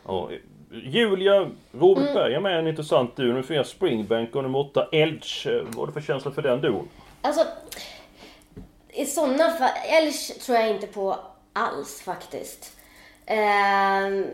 Ja, 0.06 0.30
Julia 0.72 1.50
Robertberg 1.72 2.35
är 2.35 2.40
med 2.40 2.58
en 2.58 2.66
intressant 2.66 3.16
duo. 3.16 3.26
Nummer 3.28 3.42
4 3.42 3.64
Springbank 3.64 4.35
och 4.37 4.42
nummer 4.42 4.58
8 4.58 4.88
Elch. 4.92 5.46
Vad 5.46 5.74
var 5.74 5.87
det 5.87 5.92
för 5.92 6.00
känsla 6.00 6.30
för 6.30 6.42
den 6.42 6.61
duon? 6.61 6.88
Alltså, 7.22 7.44
i 8.88 9.06
sådana 9.06 9.50
fall, 9.50 9.70
Elch 9.88 10.38
tror 10.40 10.58
jag 10.58 10.70
inte 10.70 10.87
på 10.87 11.16
alls 11.52 12.02
faktiskt. 12.02 12.76
Ehm, 13.26 14.26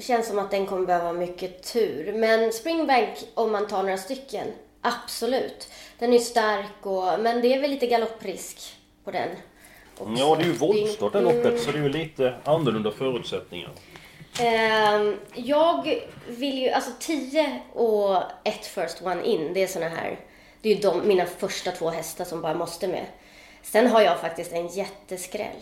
känns 0.00 0.28
som 0.28 0.38
att 0.38 0.50
den 0.50 0.66
kommer 0.66 0.86
behöva 0.86 1.12
mycket 1.12 1.72
tur. 1.72 2.12
Men 2.12 2.52
Springbank, 2.52 3.08
om 3.34 3.52
man 3.52 3.66
tar 3.68 3.82
några 3.82 3.98
stycken, 3.98 4.46
absolut. 4.80 5.68
Den 5.98 6.12
är 6.12 6.18
stark 6.18 6.66
och, 6.86 7.20
men 7.20 7.40
det 7.40 7.54
är 7.54 7.60
väl 7.60 7.70
lite 7.70 7.86
galopprisk 7.86 8.76
på 9.04 9.10
den. 9.10 9.28
också. 9.98 10.12
Ja, 10.18 10.36
det 10.36 10.42
är 10.42 10.46
ju 10.46 10.52
voltstart 10.52 11.12
det 11.12 11.18
Mm. 11.18 11.36
loppet 11.36 11.62
så 11.62 11.70
det 11.72 11.78
är 11.78 11.82
ju 11.82 11.88
lite 11.88 12.34
annorlunda 12.44 12.90
förutsättningar. 12.90 13.70
Ehm, 14.40 15.20
jag 15.34 16.00
vill 16.28 16.58
ju, 16.58 16.70
alltså 16.70 16.90
10 17.00 17.60
och 17.72 18.22
ett 18.44 18.66
first 18.66 19.02
one 19.02 19.24
in, 19.24 19.54
det 19.54 19.62
är 19.62 19.66
såna 19.66 19.88
här, 19.88 20.18
det 20.60 20.68
är 20.68 20.74
ju 20.74 20.80
de, 20.80 21.08
mina 21.08 21.26
första 21.26 21.70
två 21.70 21.90
hästar 21.90 22.24
som 22.24 22.42
bara 22.42 22.54
måste 22.54 22.88
med. 22.88 23.06
Sen 23.62 23.86
har 23.86 24.00
jag 24.00 24.20
faktiskt 24.20 24.52
en 24.52 24.66
jätteskräll. 24.66 25.60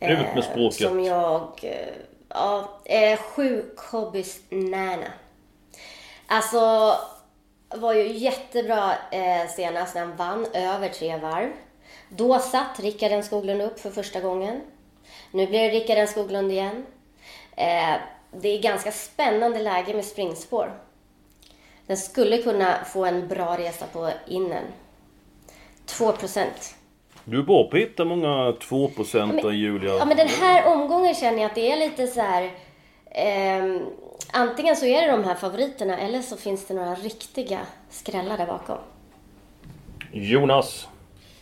Ut 0.00 0.08
med 0.08 0.38
eh, 0.38 0.42
språket. 0.42 0.88
Som 0.88 1.00
jag, 1.04 1.60
eh, 1.62 1.88
ja, 2.28 2.80
eh, 2.84 3.18
sju 3.18 3.64
Kobbys 3.76 4.40
Nana. 4.50 5.12
Alltså, 6.26 6.94
var 7.68 7.94
ju 7.94 8.12
jättebra 8.12 8.94
eh, 9.12 9.48
senast 9.56 9.94
när 9.94 10.02
han 10.02 10.16
vann 10.16 10.46
över 10.52 10.88
tre 10.88 11.16
varv. 11.16 11.50
Då 12.08 12.38
satt 12.38 12.80
Rickard 12.80 13.24
Skoglund 13.24 13.62
upp 13.62 13.80
för 13.80 13.90
första 13.90 14.20
gången. 14.20 14.60
Nu 15.30 15.46
blir 15.46 15.58
det 15.58 15.68
Rickard 15.68 16.08
Skoglund 16.08 16.52
igen. 16.52 16.86
Eh, 17.58 17.96
det 18.30 18.48
är 18.48 18.62
ganska 18.62 18.92
spännande 18.92 19.58
läge 19.62 19.94
med 19.94 20.04
springspår. 20.04 20.72
Den 21.86 21.96
skulle 21.96 22.38
kunna 22.38 22.84
få 22.84 23.04
en 23.04 23.28
bra 23.28 23.56
resa 23.58 23.86
på 23.92 24.10
innen. 24.26 24.64
2 25.86 26.12
procent. 26.12 26.74
Du 27.24 27.38
är 27.38 27.42
bra 27.42 27.64
på 27.70 27.76
att 27.76 27.82
hitta 27.82 28.04
många 28.04 28.50
2% 28.50 29.52
Julia. 29.52 29.94
Ja, 29.94 30.04
men 30.04 30.16
den 30.16 30.28
här 30.28 30.66
omgången 30.66 31.14
känner 31.14 31.38
jag 31.38 31.46
att 31.46 31.54
det 31.54 31.72
är 31.72 31.76
lite 31.76 32.06
så 32.06 32.20
här... 32.20 32.50
ehm, 33.10 33.86
antingen 34.32 34.76
så 34.76 34.86
är 34.86 35.02
det 35.06 35.12
de 35.12 35.24
här 35.24 35.34
favoriterna 35.34 35.98
eller 35.98 36.22
så 36.22 36.36
finns 36.36 36.66
det 36.66 36.74
några 36.74 36.94
riktiga 36.94 37.60
skrällar 37.90 38.38
där 38.38 38.46
bakom. 38.46 38.78
Jonas. 40.12 40.88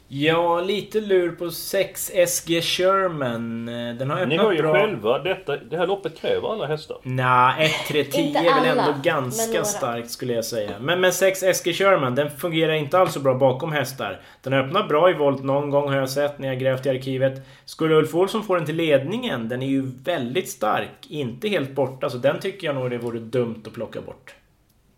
Ja, 0.09 0.61
lite 0.61 1.01
lur 1.01 1.31
på 1.33 1.51
6 1.51 2.11
SG 2.27 2.63
Sherman. 2.63 3.67
Den 3.67 4.11
har 4.11 4.27
Ni 4.27 4.35
öppnat 4.35 4.47
hör 4.47 4.53
ju 4.53 4.63
bra. 4.63 4.73
själva, 4.73 5.19
detta, 5.19 5.57
det 5.57 5.77
här 5.77 5.87
loppet 5.87 6.21
kräver 6.21 6.53
alla 6.53 6.67
hästar. 6.67 6.97
Nja, 7.03 7.55
1-3-10 7.59 8.19
Inte 8.19 8.39
är 8.39 8.61
väl 8.61 8.79
ändå 8.79 8.95
ganska 9.03 9.65
starkt 9.65 10.11
skulle 10.11 10.33
jag 10.33 10.45
säga. 10.45 10.71
Men, 10.81 11.01
men 11.01 11.13
6 11.13 11.39
SG 11.55 11.73
Sherman, 11.75 12.15
den 12.15 12.31
fungerar 12.31 12.73
inte 12.73 12.99
alls 12.99 13.13
så 13.13 13.21
bra 13.21 13.35
bakom 13.35 13.73
hästar. 13.73 14.21
Den 14.43 14.53
har 14.53 14.61
öppnat 14.61 14.89
bra 14.89 15.11
i 15.11 15.13
volt 15.13 15.45
någon 15.45 15.71
gång 15.71 15.89
har 15.89 15.97
jag 15.97 16.11
sett 16.11 16.39
när 16.39 16.49
jag 16.49 16.59
grävt 16.59 16.87
i 16.87 16.91
arkivet. 16.91 17.47
Skulle 17.65 17.95
Ulf 17.95 18.15
Olsson 18.15 18.43
få 18.43 18.55
den 18.55 18.67
till 18.67 18.77
ledningen, 18.77 19.49
den 19.49 19.63
är 19.63 19.67
ju 19.67 19.83
väldigt 20.05 20.49
stark. 20.51 21.07
Inte 21.09 21.49
helt 21.49 21.71
borta, 21.71 22.11
så 22.11 22.19
den 22.19 22.41
tycker 22.41 22.67
jag 22.67 22.75
nog 22.77 22.91
det 22.91 22.99
vore 22.99 23.19
dumt 23.19 23.63
att 23.67 23.73
plocka 23.75 24.01
bort. 24.01 24.35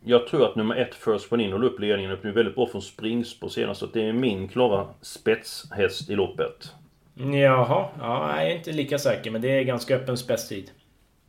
Jag 0.09 0.27
tror 0.27 0.44
att 0.44 0.57
nummer 0.57 0.77
ett 0.77 0.94
First 0.94 1.33
One 1.33 1.42
In 1.42 1.53
håller 1.53 1.66
upp 1.66 1.81
ledningen 1.81 2.11
upp 2.11 2.25
nu 2.25 2.33
väldigt 2.33 2.55
bra 2.55 2.66
från 2.66 2.83
springspår 2.83 3.49
senast. 3.49 3.81
Så 3.81 3.87
det 3.87 4.09
är 4.09 4.12
min 4.12 4.49
klara 4.49 4.87
spetshäst 5.01 6.11
i 6.11 6.14
loppet. 6.14 6.73
Jaha, 7.14 7.87
ja, 8.01 8.37
jag 8.37 8.47
är 8.51 8.57
inte 8.57 8.73
lika 8.73 8.99
säker, 8.99 9.31
men 9.31 9.40
det 9.40 9.49
är 9.59 9.62
ganska 9.62 9.97
öppen 9.97 10.16
spetstid. 10.16 10.71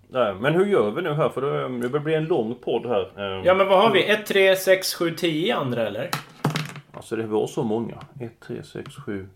Nej, 0.09 0.33
men 0.33 0.53
hur 0.53 0.65
gör 0.65 0.91
vi 0.91 1.01
nu 1.01 1.13
här? 1.13 1.29
För 1.29 1.41
det, 1.41 1.79
det 1.79 1.89
börjar 1.89 2.03
bli 2.03 2.13
en 2.15 2.25
lång 2.25 2.55
podd 2.55 2.85
här. 2.85 3.01
Eh, 3.17 3.45
Ja, 3.45 3.53
men 3.53 3.67
vad 3.67 3.81
har 3.81 3.91
vi? 3.91 4.03
1, 4.03 4.25
3, 4.25 4.55
6, 4.55 4.93
7, 4.93 5.11
10 5.11 5.55
andra 5.55 5.87
eller? 5.87 6.09
Alltså 6.93 7.15
det 7.15 7.23
var 7.23 7.47
så 7.47 7.63
många. 7.63 7.95
1, 8.19 8.31
3, 8.47 8.63
6, 8.63 8.95
7, 9.05 9.27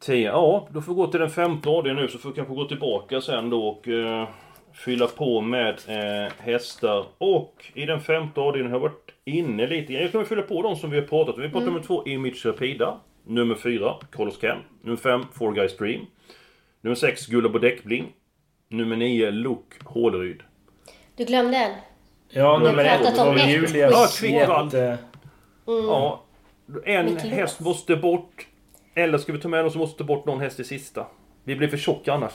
10. 0.00 0.28
Ja, 0.28 0.68
då 0.70 0.80
får 0.80 0.92
vi 0.92 0.96
gå 0.96 1.06
till 1.06 1.20
den 1.20 1.30
femte 1.30 1.68
avdelningen 1.68 2.02
nu 2.06 2.08
så 2.12 2.18
får 2.18 2.28
vi 2.28 2.34
kanske 2.34 2.54
gå 2.54 2.64
tillbaka 2.64 3.20
sen 3.20 3.50
då 3.50 3.68
och 3.68 3.88
eh, 3.88 4.28
fylla 4.74 5.06
på 5.06 5.40
med 5.40 5.74
eh, 5.88 6.32
hästar. 6.38 7.06
Och 7.18 7.64
i 7.74 7.86
den 7.86 8.00
femte 8.00 8.40
avdelningen 8.40 8.72
har 8.72 8.78
jag 8.78 8.90
varit 8.90 9.10
inne 9.24 9.66
lite 9.66 9.92
grann. 9.92 10.02
Jag 10.02 10.12
väl 10.12 10.24
fylla 10.26 10.42
på 10.42 10.62
de 10.62 10.76
som 10.76 10.90
vi 10.90 11.00
har 11.00 11.06
pratat 11.06 11.34
om. 11.34 11.42
Vi 11.42 11.48
pratar 11.48 11.66
om 11.66 11.72
nummer 11.72 11.86
två, 11.86 12.06
Image 12.06 12.46
Rapida. 12.46 13.00
Nummer 13.26 13.54
fyra, 13.54 13.94
Carlos 14.12 14.40
Ken. 14.40 14.58
Nummer 14.82 14.96
fem, 14.96 15.24
Four 15.32 15.52
Guys 15.52 15.76
Dream. 15.76 16.06
Nummer 16.80 16.94
sex, 16.94 17.26
Gulla 17.26 17.48
på 17.48 17.58
däckbling. 17.58 18.12
Nummer 18.68 18.96
nio, 18.96 19.30
Luke 19.30 19.76
Håleryd. 19.84 20.42
Du 21.16 21.24
glömde 21.24 21.56
en. 21.56 21.72
Ja, 22.28 22.58
nummer 22.58 22.84
ett 22.84 23.00
pratat 23.00 23.26
var. 23.26 23.48
Julias 23.48 23.92
Ja, 23.92 24.28
Kvickvall. 24.28 24.64
jätte... 24.64 24.98
Ja, 25.66 26.24
en 26.84 27.16
häst 27.16 27.60
måste 27.60 27.96
bort. 27.96 28.46
Eller 28.94 29.18
ska 29.18 29.32
vi 29.32 29.38
ta 29.38 29.48
med 29.48 29.62
någon 29.62 29.70
som 29.72 29.80
måste 29.80 30.04
bort 30.04 30.26
någon 30.26 30.40
häst 30.40 30.60
i 30.60 30.64
sista? 30.64 31.06
Vi 31.44 31.56
blir 31.56 31.68
för 31.68 31.76
tjocka 31.76 32.12
annars. 32.12 32.32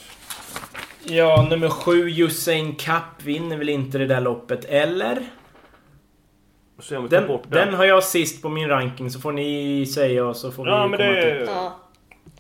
Ja, 1.04 1.48
nummer 1.50 1.70
sju, 1.70 2.10
Usain 2.10 2.76
Cup 2.76 3.24
vinner 3.24 3.58
väl 3.58 3.70
inte 3.70 3.98
det 3.98 4.06
där 4.06 4.22
loppet, 4.22 4.66
eller? 4.66 5.20
Se 6.80 6.98
om 6.98 7.04
vi 7.04 7.10
tar 7.10 7.18
Den, 7.18 7.28
bort 7.28 7.44
den. 7.50 7.52
den 7.68 7.74
har 7.74 7.86
jag 7.86 8.04
sist 8.04 8.42
på 8.42 8.50
min 8.50 8.68
ranking, 8.68 9.10
så 9.12 9.20
får 9.20 9.32
ni 9.32 9.86
säga 9.86 10.26
och 10.26 10.36
så 10.36 10.52
får 10.52 10.64
vi 10.66 10.70
Ja, 10.72 10.88
men 10.88 10.98
komma 11.00 11.10
det... 11.12 11.38
till... 11.46 11.54
Ja. 11.56 11.76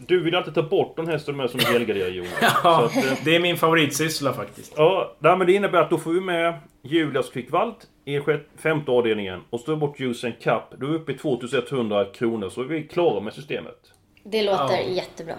Du 0.08 0.24
vill 0.24 0.36
alltid 0.36 0.54
ta 0.56 0.64
bort 0.64 0.94
de 0.98 1.08
hästar 1.08 1.34
med 1.34 1.50
som 1.50 1.60
helgarderar 1.60 2.10
Jonas. 2.10 2.32
Ja, 2.64 2.86
att, 2.86 2.96
eh, 2.98 3.04
det 3.26 3.36
är 3.36 3.40
min 3.40 3.58
favoritsyssla 3.58 4.34
faktiskt. 4.34 4.74
ja, 4.78 5.16
nej, 5.20 5.38
men 5.38 5.48
det 5.48 5.54
innebär 5.54 5.80
att 5.82 5.90
då 5.90 5.98
får 5.98 6.12
vi 6.12 6.22
med 6.22 6.54
Julias 6.82 7.30
Kvickvalt 7.30 7.88
i 8.06 8.20
femte 8.58 8.92
avdelningen. 8.92 9.42
Och 9.50 9.60
står 9.60 9.74
vi 9.74 9.80
bort 9.80 10.00
Usain 10.00 10.34
Cup, 10.42 10.64
då 10.80 10.86
är 10.86 10.90
vi 10.90 10.96
uppe 10.98 11.12
i 11.12 11.18
2100 11.18 12.06
kronor. 12.06 12.50
Så 12.50 12.62
är 12.62 12.66
vi 12.66 12.84
klara 12.84 13.20
med 13.20 13.34
systemet. 13.34 13.78
Det 14.24 14.44
låter 14.44 14.64
Ja. 14.78 14.82
jättebra. 14.82 15.36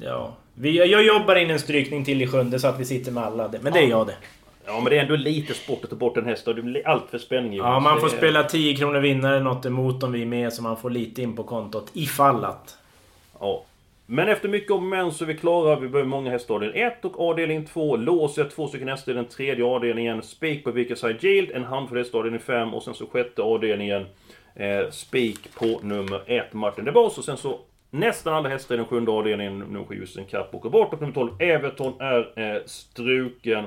Ja. 0.00 0.36
Vi, 0.60 0.90
jag 0.90 1.04
jobbar 1.04 1.36
in 1.36 1.50
en 1.50 1.58
strykning 1.58 2.04
till 2.04 2.22
i 2.22 2.26
sjunde 2.26 2.58
så 2.58 2.68
att 2.68 2.80
vi 2.80 2.84
sitter 2.84 3.12
med 3.12 3.24
alla. 3.24 3.50
Men 3.60 3.72
det 3.72 3.78
är 3.78 3.86
jag 3.86 4.06
det. 4.06 4.14
Ja, 4.66 4.80
men 4.80 4.84
det 4.84 4.98
är 4.98 5.02
ändå 5.02 5.16
lite 5.16 5.54
sport 5.54 5.84
att 5.84 5.90
ta 5.90 5.96
bort 5.96 6.16
en 6.16 6.24
häst 6.24 6.48
och 6.48 6.54
det 6.54 6.62
blir 6.62 6.88
allt 6.88 7.10
för 7.10 7.18
spänning. 7.18 7.52
Ja, 7.52 7.80
man 7.80 8.00
får 8.00 8.08
spela 8.08 8.44
10 8.44 8.76
kronor 8.76 9.00
vinnare 9.00 9.40
något 9.40 9.66
emot 9.66 10.02
om 10.02 10.12
vi 10.12 10.22
är 10.22 10.26
med 10.26 10.52
så 10.52 10.62
man 10.62 10.76
får 10.76 10.90
lite 10.90 11.22
in 11.22 11.36
på 11.36 11.42
kontot. 11.42 11.90
Ifall 11.92 12.44
att. 12.44 12.78
Ja. 13.40 13.64
Men 14.06 14.28
efter 14.28 14.48
mycket 14.48 14.70
om 14.70 14.88
men 14.88 15.12
så 15.12 15.24
är 15.24 15.28
vi 15.28 15.36
klara. 15.36 15.80
Vi 15.80 15.88
behöver 15.88 16.08
många 16.10 16.30
hästar. 16.30 16.54
Avdelning 16.54 16.82
1 16.82 17.04
och 17.04 17.20
avdelning 17.30 17.66
2. 17.66 17.96
Låset, 17.96 18.50
två 18.56 18.68
stycken 18.68 18.88
hästar 18.88 19.12
i 19.12 19.14
den 19.14 19.24
tredje 19.24 19.64
avdelningen. 19.64 20.22
Spik 20.22 20.64
på 20.64 20.70
Vilka 20.70 20.96
Side 20.96 21.24
Yield, 21.24 21.50
en 21.50 21.64
handfull 21.64 21.98
hästar 21.98 22.18
avdelning 22.18 22.40
5 22.40 22.74
och 22.74 22.82
sen 22.82 22.94
så 22.94 23.06
sjätte 23.06 23.42
avdelningen. 23.42 24.06
Eh, 24.54 24.90
spik 24.90 25.54
på 25.54 25.80
nummer 25.82 26.22
1, 26.26 26.52
Martin 26.52 26.84
de 26.84 26.90
Vos. 26.90 27.18
Och 27.18 27.24
sen 27.24 27.36
så 27.36 27.58
nästan 27.90 28.34
alla 28.34 28.48
hästar 28.48 28.74
i 28.74 28.78
den 28.78 28.86
sjunde 28.86 29.10
avdelningen. 29.10 29.58
Nummer 29.58 29.84
7, 29.84 29.94
Justin 29.94 30.24
Kapp 30.24 30.54
åker 30.54 30.70
bort. 30.70 30.92
Och 30.92 31.00
nummer 31.00 31.14
12, 31.14 31.42
Everton 31.42 32.00
är 32.00 32.32
eh, 32.36 32.62
struken. 32.66 33.64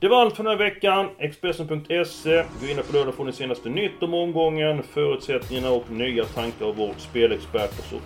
Det 0.00 0.08
var 0.08 0.20
allt 0.20 0.36
för 0.36 0.44
den 0.44 0.50
här 0.50 0.58
veckan. 0.58 1.08
Expressen.se. 1.18 2.44
Gå 2.60 2.66
in 2.66 2.76
på 2.76 2.92
lördag 2.92 3.14
får 3.14 3.24
ni 3.24 3.32
senaste 3.32 3.68
nytt 3.68 4.02
om 4.02 4.14
omgången, 4.14 4.82
förutsättningarna 4.82 5.70
och 5.70 5.90
nya 5.90 6.24
tankar 6.24 6.66
av 6.66 6.76
vår 6.76 6.94
spelexpert. 6.98 7.78
Och 7.78 7.84
så 7.84 7.96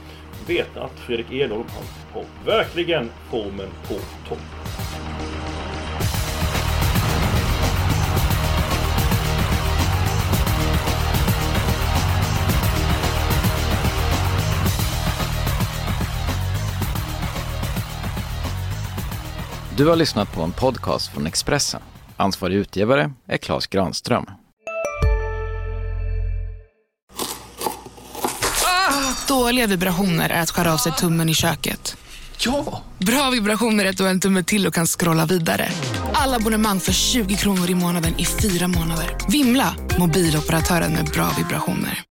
vet 0.47 0.75
ni 0.75 0.81
att 0.81 0.99
Fredrik 0.99 1.33
Edholm 1.33 1.65
han 1.69 1.85
har 2.13 2.25
verkligen 2.47 3.11
formen 3.31 3.69
på 3.89 3.95
topp. 4.29 4.86
Du 19.77 19.87
har 19.87 19.97
lyssnat 19.97 20.33
på 20.33 20.43
en 20.43 20.53
podcast 20.53 21.13
från 21.13 21.27
Expressen. 21.27 21.81
Ansvarig 22.17 22.57
utgivare 22.57 23.13
är 23.29 23.37
Klas 23.37 23.67
Granström. 23.67 24.27
Dåliga 29.29 29.67
vibrationer 29.67 30.31
är 30.31 30.43
att 30.43 30.51
skära 30.51 30.73
av 30.73 30.77
sig 30.77 30.93
tummen 30.93 31.29
i 31.29 31.35
köket. 31.35 31.97
Ja! 32.39 32.83
Bra 32.99 33.31
vibrationer 33.31 33.85
är 33.85 33.91
att 33.91 33.97
du 33.97 34.03
har 34.03 34.11
en 34.11 34.21
tumme 34.21 34.43
till 34.43 34.67
och 34.67 34.75
kan 34.75 34.87
scrolla 34.87 35.27
vidare. 35.27 35.69
Alla 36.13 36.37
abonnemang 36.37 36.81
för 36.81 36.93
20 36.93 37.37
kronor 37.37 37.71
i 37.71 37.75
månaden 37.75 38.15
i 38.19 38.25
fyra 38.25 38.69
månader. 38.69 39.17
Vimla! 39.29 39.75
Mobiloperatören 39.99 40.93
med 40.93 41.05
bra 41.05 41.31
vibrationer. 41.39 42.03